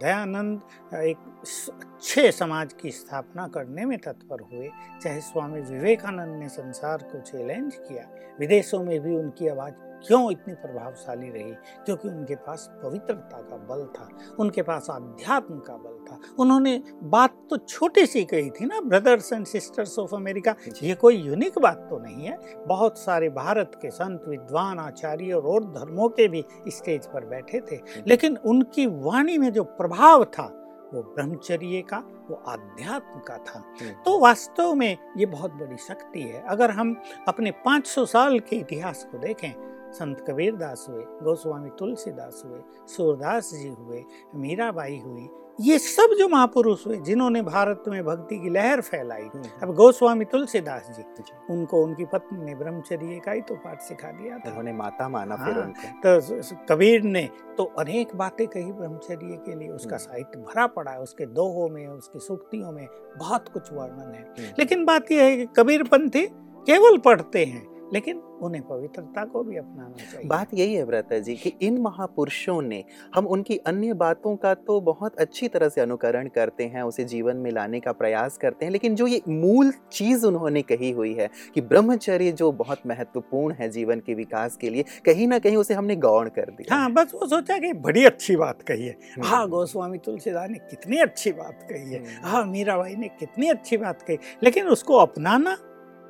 दयानंद 0.03 0.61
एक 1.03 1.17
अच्छे 1.47 2.31
समाज 2.31 2.73
की 2.73 2.91
स्थापना 2.91 3.47
करने 3.47 3.85
में 3.85 3.97
तत्पर 3.97 4.41
हुए 4.51 4.69
चाहे 5.03 5.19
स्वामी 5.21 5.61
विवेकानंद 5.71 6.39
ने 6.39 6.49
संसार 6.49 7.07
को 7.11 7.21
चैलेंज 7.21 7.75
किया 7.77 8.07
विदेशों 8.39 8.83
में 8.83 8.99
भी 8.99 9.15
उनकी 9.15 9.47
आवाज़ 9.47 9.73
क्यों 10.07 10.31
इतनी 10.31 10.53
प्रभावशाली 10.53 11.29
रही? 11.29 11.51
क्योंकि 11.85 12.07
उनके 12.07 12.35
पास 12.35 12.69
पवित्रता 12.83 13.41
का 13.41 13.57
बल 13.57 13.85
था 13.85 14.09
उनके 14.39 14.61
पास 14.61 14.87
आध्यात्म 14.89 15.59
का 15.59 15.73
बल 15.73 15.97
था। 16.09 16.19
उन्होंने 16.39 16.83
बात 17.03 17.37
तो 17.49 17.57
छोटी 17.57 18.05
सी 18.05 18.23
कही 18.23 18.49
थी 18.49 18.65
ना 18.65 18.81
brothers 18.81 19.33
and 19.33 19.45
sisters 19.45 19.99
of 19.99 20.15
America 20.15 20.55
ये 20.83 20.95
कोई 20.95 21.15
यूनिक 21.15 21.59
बात 21.59 21.87
तो 21.89 21.99
नहीं 21.99 22.25
है। 22.25 22.37
बहुत 22.67 22.97
सारे 22.97 23.29
भारत 23.29 23.71
के 23.81 23.89
संत 23.91 24.23
विद्वान 24.27 24.79
आचार्य 24.79 25.33
और 25.33 25.43
और 25.45 25.63
धर्मों 25.63 26.09
के 26.09 26.27
भी 26.27 26.45
स्टेज 26.67 27.05
पर 27.05 27.25
बैठे 27.25 27.61
थे। 27.71 27.79
लेकिन 28.07 28.37
उनकी 28.37 28.85
वाणी 28.85 29.37
में 29.37 29.51
जो 29.53 29.63
प्रभाव 29.63 30.23
था 30.23 30.61
वो 30.93 31.01
ब्रह्मचर्य 31.01 31.81
का 31.81 31.97
वो 32.29 32.35
आध्यात्म 32.47 33.19
का 33.19 33.37
था। 33.37 33.59
तो 34.05 34.19
वास्तव 34.19 34.73
में 34.73 34.97
ये 35.17 35.25
बहुत 35.25 35.51
बड़ी 35.51 35.77
शक्ति 35.77 36.21
है। 36.21 36.43
अगर 36.47 36.71
हम 36.71 36.95
अपने 37.27 37.51
500 37.51 38.05
साल 38.05 38.39
के 38.39 38.55
इतिहास 38.55 39.07
को 39.11 39.17
देखें 39.17 39.74
संत 39.95 40.25
कबीर 40.27 40.55
दास 40.57 40.85
हुए 40.89 41.03
गोस्वामी 41.23 41.69
तुलसीदास 41.79 42.43
हुए 42.45 42.61
सूरदास 42.89 43.51
जी 43.53 43.67
हुए 43.69 44.03
मीराबाई 44.37 44.99
हुई 44.99 45.27
ये 45.59 45.77
सब 45.79 46.13
जो 46.19 46.27
महापुरुष 46.27 46.85
हुए 46.87 46.97
जिन्होंने 46.99 47.41
भारत 47.43 47.83
में 47.87 48.03
भक्ति 48.03 48.37
की 48.37 48.49
लहर 48.49 48.81
फैलाई 48.81 49.21
अब 49.63 49.73
गोस्वामी 49.75 50.25
तुलसीदास 50.25 50.89
जी 50.91 51.03
उनको 51.49 51.81
उनकी 51.83 52.05
पत्नी 52.05 52.39
ने 52.39 52.55
ब्रह्मचर्य 52.55 53.19
का 53.25 53.31
ही 53.31 53.41
तो 53.41 53.55
पाठ 53.57 53.81
सिखा 53.81 54.11
दिया 54.11 54.37
था 54.37 54.49
उन्होंने 54.49 54.73
माता 54.73 55.07
माना 55.09 55.35
फिर 55.35 55.53
हाँ। 55.53 55.63
उनको 55.63 56.19
तो 56.19 56.65
कबीर 56.69 57.03
ने 57.05 57.23
तो 57.57 57.63
अनेक 57.79 58.15
बातें 58.15 58.47
कही 58.47 58.71
ब्रह्मचर्य 58.71 59.37
के 59.45 59.55
लिए 59.55 59.69
उसका 59.69 59.95
हम्म। 59.95 60.05
साहित्य 60.05 60.39
भरा 60.41 60.65
पड़ा 60.69 60.91
है 60.91 60.99
उसके 61.01 61.25
दोहों 61.33 61.69
में 61.69 61.85
उसकी 61.87 62.19
सूक्तियों 62.21 62.71
में 62.71 62.87
बहुत 63.17 63.47
कुछ 63.49 63.71
वर्णन 63.73 64.13
है 64.13 64.21
हम्म। 64.21 64.53
लेकिन 64.59 64.85
बात 64.85 65.11
यह 65.11 65.23
है 65.23 65.37
कि 65.37 65.45
कबीर 65.55 65.83
पंथी 65.85 66.25
केवल 66.67 66.97
पढ़ते 66.99 67.45
हैं 67.45 67.63
लेकिन 67.93 68.21
उन्हें 68.41 68.61
पवित्रता 68.63 69.23
को 69.25 69.43
भी 69.43 69.57
अपनाना 69.57 70.03
चाहिए 70.03 70.27
बात 70.27 70.53
यही 70.53 70.73
है 70.73 70.83
व्रता 70.83 71.17
जी 71.19 71.35
कि 71.35 71.51
इन 71.61 71.77
महापुरुषों 71.81 72.61
ने 72.61 72.83
हम 73.15 73.27
उनकी 73.27 73.57
अन्य 73.67 73.93
बातों 73.95 74.35
का 74.35 74.53
तो 74.55 74.79
बहुत 74.83 75.15
अच्छी 75.17 75.47
तरह 75.47 75.69
से 75.69 75.81
अनुकरण 75.81 76.27
करते 76.29 76.63
हैं 76.65 76.81
उसे 76.83 77.03
जीवन 77.05 77.37
में 77.37 77.51
लाने 77.51 77.79
का 77.79 77.91
प्रयास 77.93 78.37
करते 78.37 78.65
हैं 78.65 78.71
लेकिन 78.71 78.95
जो 78.95 79.07
ये 79.07 79.21
मूल 79.27 79.71
चीज़ 79.91 80.25
उन्होंने 80.25 80.61
कही 80.63 80.91
हुई 80.91 81.13
है 81.13 81.29
कि 81.55 81.61
ब्रह्मचर्य 81.63 82.31
जो 82.33 82.51
बहुत 82.53 82.81
महत्वपूर्ण 82.87 83.55
है 83.55 83.69
जीवन 83.69 83.99
के 83.99 84.13
विकास 84.15 84.57
के 84.57 84.69
लिए 84.69 84.85
कहीं 85.05 85.27
ना 85.27 85.39
कहीं 85.39 85.57
उसे 85.57 85.73
हमने 85.73 85.95
गौण 85.97 86.29
कर 86.31 86.51
दिया 86.51 86.75
हाँ 86.75 86.91
बस 86.93 87.11
वो 87.13 87.27
सोचा 87.27 87.57
कि 87.57 87.73
बड़ी 87.81 88.05
अच्छी 88.05 88.35
बात 88.37 88.61
कही 88.61 88.85
है 88.85 88.97
हम्म। 89.07 89.27
हाँ 89.27 89.47
गोस्वामी 89.49 89.97
तुलसीदास 89.99 90.49
ने 90.49 90.57
कितनी 90.69 90.97
अच्छी 90.99 91.31
बात 91.33 91.67
कही 91.69 91.93
है 91.93 91.99
हम्म। 91.99 92.27
हाँ 92.27 92.45
मीराबाई 92.47 92.95
ने 92.95 93.07
कितनी 93.19 93.49
अच्छी 93.49 93.77
बात 93.77 94.01
कही 94.01 94.17
लेकिन 94.43 94.67
उसको 94.67 94.97
अपनाना 94.97 95.57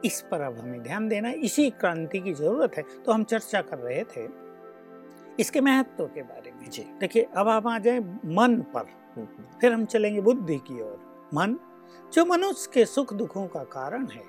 इस 0.06 0.22
पर 0.32 0.42
अब 0.42 0.58
हमें 0.58 0.84
ध्यान 0.84 1.08
देना 1.08 1.28
है, 1.28 1.36
इसी 1.36 1.70
क्रांति 1.70 2.20
की 2.20 2.34
ज़रूरत 2.34 2.72
है। 2.78 2.84
तो 2.84 3.12
हम 3.12 3.24
चर्चा 3.24 3.62
कर 3.62 3.78
रहे 3.78 4.04
थे 4.04 4.28
इसके 5.40 5.62
महत्व 5.62 6.06
के 6.06 6.22
बारे 6.22 6.52
में। 6.52 6.70
जी। 6.70 6.84
देखिए 6.84 7.28
अब 7.38 7.48
हम 7.48 7.68
आ 7.68 7.80
जाए 7.80 8.00
मन 8.26 8.66
पर। 8.74 8.80
हम्म, 8.80 9.26
हम्म, 9.26 9.60
फिर 9.62 9.74
हम 9.74 9.86
चलेंगे 9.86 10.22
बुद्धि 10.22 10.58
की 10.58 10.82
ओर। 10.82 11.30
मन 11.34 11.56
जो 12.14 12.26
मनुष्य 12.26 12.72
के 12.74 12.86
सुख 12.86 13.14
दुखों 13.14 13.48
का 13.48 13.64
कारण 13.64 14.08
है 14.08 14.24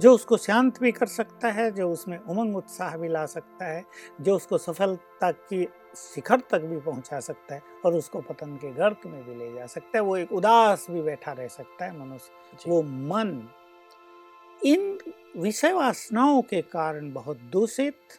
जो 0.00 0.12
उसको 0.12 0.36
शांत 0.36 0.80
भी 0.80 0.92
कर 0.92 1.06
सकता 1.06 1.48
है 1.48 1.70
जो 1.70 1.90
उसमें 1.90 2.18
उमंग 2.18 2.56
उत्साह 2.56 2.96
भी 2.96 3.08
ला 3.08 3.26
सकता 3.26 3.66
है 3.66 3.84
जो 4.20 4.36
उसको 4.36 4.58
सफलता 4.58 5.32
की 5.32 5.68
शिखर 5.96 6.40
तक 6.40 6.60
भी 6.60 6.76
पहुँचा 6.76 7.20
सकता 7.20 7.54
है 7.54 7.62
और 7.84 7.94
उसको 7.94 8.20
पतन 8.20 8.56
के 8.56 8.70
गर्त 8.72 9.00
में 9.06 9.24
भी 9.24 9.34
ले 9.34 9.52
जा 9.52 9.66
सकता 9.66 9.98
है 9.98 10.00
वो 10.00 10.16
एक 10.16 10.32
उदास 10.32 10.86
भी 10.90 11.02
बैठा 11.02 11.32
रह 11.32 11.48
सकता 11.48 11.84
है 11.84 12.00
मनुष्य। 12.00 12.30
वो 12.70 12.82
मन 12.82 13.48
इन 14.62 14.98
विषय 15.36 15.72
वासनाओं 15.72 16.40
के 16.42 16.60
कारण 16.62 17.12
बहुत 17.12 17.40
दूषित 17.52 18.18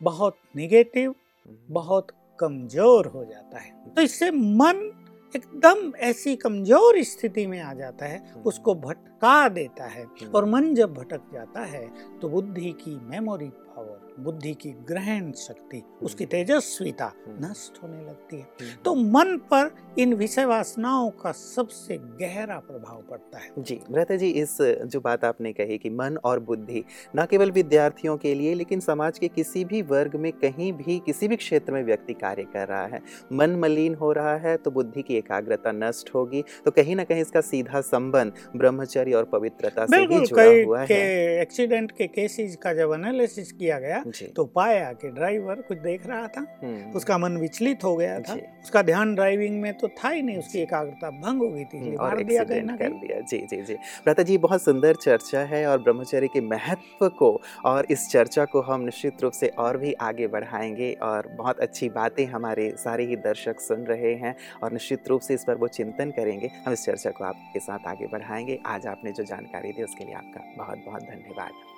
बहुत 0.00 0.36
निगेटिव 0.56 1.10
हम्म, 1.10 1.56
बहुत 1.70 2.06
कमज़ोर 2.38 3.06
हो 3.06 3.24
जाता 3.24 3.58
है। 3.58 3.94
तो 3.94 4.02
इससे 4.02 4.30
मन 4.30 4.90
एकदम 5.34 5.92
ऐसी 6.00 6.34
कमज़ोर 6.36 7.02
स्थिति 7.02 7.46
में 7.46 7.60
आ 7.60 7.72
जाता 7.74 8.06
है 8.06 8.34
उसको 8.46 8.74
भटका 8.74 9.48
देता 9.48 9.84
है 9.84 10.04
और 10.34 10.44
मन 10.44 10.74
जब 10.74 10.94
भटक 10.94 11.30
जाता 11.32 11.64
है 11.64 11.86
तो 12.20 12.28
बुद्धि 12.28 12.72
की 12.80 12.96
मेमोरी 13.10 13.48
पावर 13.48 13.99
बुद्धि 14.20 14.52
की 14.54 14.70
ग्रहण 14.88 15.30
शक्ति 15.38 15.82
उसकी 16.02 16.26
तेजस्विता 16.26 17.12
नष्ट 17.40 17.82
होने 17.82 18.00
लगती 18.00 18.36
है। 18.36 18.42
हम्म, 18.42 18.82
तो 18.84 18.94
मन 18.94 19.36
पर 19.52 19.70
इन 19.98 20.14
विषय 20.14 20.44
वासनाओं 20.44 21.10
का 21.22 21.32
सबसे 21.32 21.96
गहरा 22.20 22.58
प्रभाव 22.60 23.02
पड़ता 23.10 23.38
है। 23.38 23.50
जी 23.58 23.80
भ्राता 23.90 24.16
जी 24.16 24.30
इस 24.40 24.56
जो 24.60 25.00
बात 25.00 25.24
आपने 25.24 25.52
कही 25.52 25.78
कि 25.78 25.90
मन 25.90 26.18
और 26.24 26.40
बुद्धि 26.40 26.84
न 27.16 27.26
केवल 27.30 27.50
विद्यार्थियों 27.50 28.16
के 28.16 28.34
लिए 28.34 28.54
लेकिन 28.54 28.80
समाज 28.80 29.18
के 29.18 29.28
किसी 29.30 29.64
भी 29.64 29.82
वर्ग 29.84 30.16
में 30.16 30.30
कहीं 30.34 30.72
भी 30.72 30.98
किसी 31.06 31.28
भी 31.28 31.36
क्षेत्र 31.36 31.72
में 31.72 31.82
व्यक्ति 31.84 32.14
कार्य 32.14 32.44
कर 32.52 32.68
रहा 32.68 32.86
है। 32.86 33.00
मन 33.32 33.56
मलिन 33.56 33.94
हो 33.94 34.12
रहा 34.12 34.36
है 34.38 34.56
तो 34.56 34.70
बुद्धि 34.70 35.02
की 35.02 35.16
एकाग्रता 35.16 35.72
नष्ट 35.72 36.14
होगी 36.14 36.42
तो 36.64 36.70
कहीं 36.70 36.96
ना 36.96 37.04
कहीं 37.04 37.20
इसका 37.20 37.40
सीधा 37.42 37.80
संबंध 37.82 38.32
ब्रह्मचर्य 38.56 39.12
और 39.12 39.24
पवित्रता 39.32 39.86
से 39.86 39.96
बिल्कुल 39.98 40.26
जुड़ा 40.26 40.44
हुआ 40.64 40.80
है। 40.82 41.40
एक्सीडेंट 41.40 41.92
के 41.92 42.06
केसेस 42.08 42.56
का 42.56 42.72
जब 42.74 42.92
एनालिसिस 42.94 43.52
किया 43.52 43.78
गया 43.78 44.02
तो 44.36 44.44
पाया 44.44 44.92
कि 44.92 45.08
ड्राइवर 45.08 45.60
कुछ 45.60 45.78
देख 45.78 46.06
रहा 46.06 46.26
था 46.28 46.40
हम्म, 46.62 46.90
उसका 46.92 47.18
मन 47.18 47.36
विचलित 47.36 47.84
हो 47.84 47.96
गया 47.96 48.18
था। 48.20 48.34
उसका 48.34 48.82
ध्यान 48.82 49.14
ड्राइविंग 49.14 49.60
में 49.62 49.72
तो 49.78 49.88
था 49.88 50.08
ही 50.08 50.22
नहीं 50.22 50.38
उसकी 50.38 50.58
एकाग्रता 50.58 51.10
भंग 51.10 51.42
हो 51.42 51.48
गई 51.48 51.64
थी 51.64 51.94
और 51.96 52.22
दिया 52.22 52.44
कर 52.44 52.88
दिया। 52.90 53.20
जी 53.20 53.38
जी 53.50 53.62
जी। 53.62 53.74
भ्राता 53.74 54.22
जी 54.22 54.38
बहुत 54.38 54.62
सुंदर 54.62 54.94
चर्चा 54.94 55.40
है 55.40 55.66
और 55.66 55.78
ब्रह्मचर्य 55.78 56.28
के 56.28 56.40
महत्व 56.40 57.08
को 57.08 57.30
और 57.64 57.86
इस 57.90 58.08
चर्चा 58.08 58.44
को 58.44 58.60
हम 58.60 58.80
निश्चित 58.80 59.22
रूप 59.22 59.32
से 59.32 59.48
और 59.58 59.76
भी 59.76 59.92
आगे 60.02 60.26
बढ़ाएँगे 60.26 60.92
और 61.02 61.28
बहुत 61.38 61.60
अच्छी 61.60 61.88
बातें 61.88 62.24
हमारे 62.26 62.70
सारे 62.76 63.04
ही 63.04 63.16
दर्शक 63.16 63.60
सुन 63.60 63.84
रहे 63.84 64.14
हैं 64.14 64.34
और 64.62 64.72
निश्चित 64.72 65.08
रूप 65.08 65.20
से 65.20 65.34
इस 65.34 65.44
पर 65.44 65.54
वो 65.54 65.68
चिंतन 65.68 66.10
करेंगे। 66.10 66.50
हम 66.66 66.72
इस 66.72 66.84
चर्चा 66.84 67.10
को 67.10 67.24
आपके 67.24 67.60
साथ 67.60 67.86
आगे 67.86 68.06
बढ़ाएँगे। 68.06 68.58
आज 68.66 68.86
आपने 68.86 69.12
जो 69.12 69.24
जानकारी 69.24 69.72
दी 69.72 69.82
उसके 69.82 70.04
लिए 70.04 70.14
आपका 70.14 70.44
बहुत 70.56 70.84
बहुत 70.86 71.02
धन्यवाद। 71.02 71.69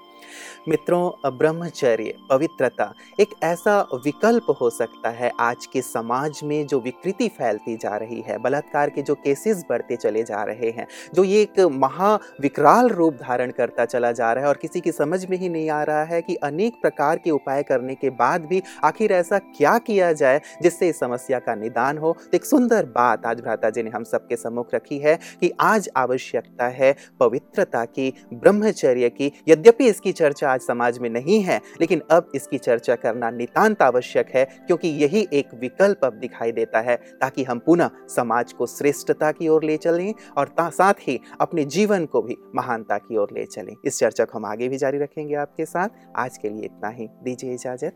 मित्रों, 0.68 1.30
ब्रह्मचर्य, 1.38 2.14
पवित्रता 2.30 2.92
एक 3.20 3.35
ऐसा 3.42 3.80
विकल्प 3.94 4.46
हो 4.61 4.70
सकता 4.70 5.11
है 5.11 5.30
आज 5.40 5.66
के 5.66 5.82
समाज 5.82 6.40
में 6.44 6.66
जो 6.66 6.80
विकृति 6.80 7.28
फैलती 7.28 7.76
जा 7.76 7.96
रही 7.96 8.20
है, 8.20 8.38
बलात्कार 8.38 8.90
के 8.90 9.02
जो 9.02 9.14
केसेस 9.14 9.64
बढ़ते 9.70 9.96
चले 9.96 10.22
जा 10.22 10.42
रहे 10.42 10.70
हैं, 10.70 10.87
जो 11.14 11.24
ये 11.24 11.42
एक 11.42 11.61
महाविकराल 11.72 12.88
रूप 12.88 13.14
धारण 13.14 13.50
करता 13.50 13.85
चला 13.85 14.12
जा 14.12 14.32
रहा 14.32 14.44
है 14.44 14.48
और 14.48 14.56
किसी 14.56 14.80
की 14.80 14.92
समझ 14.92 15.24
में 15.26 15.37
ही 15.38 15.48
नहीं 15.48 15.68
आ 15.70 15.82
रहा 15.82 16.04
है 16.04 16.20
कि 16.22 16.35
अनेक 16.35 16.80
प्रकार 16.82 17.18
के 17.18 17.30
उपाय 17.30 17.62
करने 17.62 17.94
के 17.94 18.11
बाद 18.12 18.46
भी 18.46 18.62
आखिर 18.85 19.12
ऐसा 19.12 19.38
क्या 19.38 19.76
किया 19.78 20.12
जाए 20.12 20.40
जिससे 20.62 20.88
इस 20.88 20.98
समस्या 21.00 21.38
का 21.38 21.54
निदान 21.54 21.98
हो। 21.98 22.12
तो 22.22 22.37
एक 22.37 22.44
सुंदर 22.44 22.87
बात 22.87 23.26
आज 23.26 23.40
भ्राता 23.40 23.70
जी 23.70 23.82
ने 23.82 23.90
हम 23.90 24.04
सबके 24.04 24.37
सम्मुख 24.37 24.74
रखी 24.74 24.98
है 24.98 25.18
कि 25.40 25.52
आज 25.61 25.88
आवश्यकता 25.96 26.68
है 26.68 26.94
पवित्रता 27.20 27.85
की, 27.85 28.12
ब्रह्मचर्य 28.35 29.08
की। 29.11 29.32
यद्यपि 29.48 29.87
इसकी 29.87 30.12
चर्चा 30.12 30.51
आज 30.53 30.61
समाज 30.61 30.98
में 30.98 31.09
नहीं 31.11 31.40
है, 31.40 31.61
लेकिन 31.81 32.03
अब 32.11 32.31
इसकी 32.35 32.59
चर्चा 32.59 32.96
करना 32.96 33.31
नितांत 33.31 33.83
आवश्यक 33.83 34.31
है, 34.35 34.44
क्योंकि 34.44 34.88
यही 34.88 35.27
एक 35.33 35.55
विकल्प 35.55 36.05
अब 36.05 36.12
दिखाई 36.12 36.53
देता 36.53 36.81
है, 36.81 36.96
ताकि 37.20 37.44
हम 37.44 37.59
पुनः 37.59 37.90
समाज 38.09 38.53
को 38.53 38.66
श्रेष्ठता 38.66 39.33
की 39.33 39.48
ओर 39.48 39.64
ले 39.64 39.77
चलें 39.77 40.12
और 40.37 40.55
साथ 40.61 40.94
ही 41.01 41.20
अपने 41.40 41.64
जीवन 41.64 42.07
को 42.07 42.22
भी 42.22 42.37
महानता 42.55 42.98
की 42.98 43.16
ओर 43.16 43.29
ले 43.33 43.44
चलें। 43.44 43.75
इस 43.85 43.98
चर्चा 43.98 44.25
को 44.25 44.38
हम 44.38 44.44
आगे 44.44 44.68
भी 44.68 44.77
जारी 44.77 44.98
रखेंगे 44.98 45.35
आपके 45.35 45.64
साथ। 45.64 45.88
आज 46.16 46.38
के 46.38 46.48
लिए 46.48 46.64
इतना 46.64 46.88
ही। 46.88 47.09
दीजिए 47.25 47.55
इजाज़त। 47.55 47.92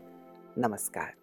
नमस्कार। 0.57 1.13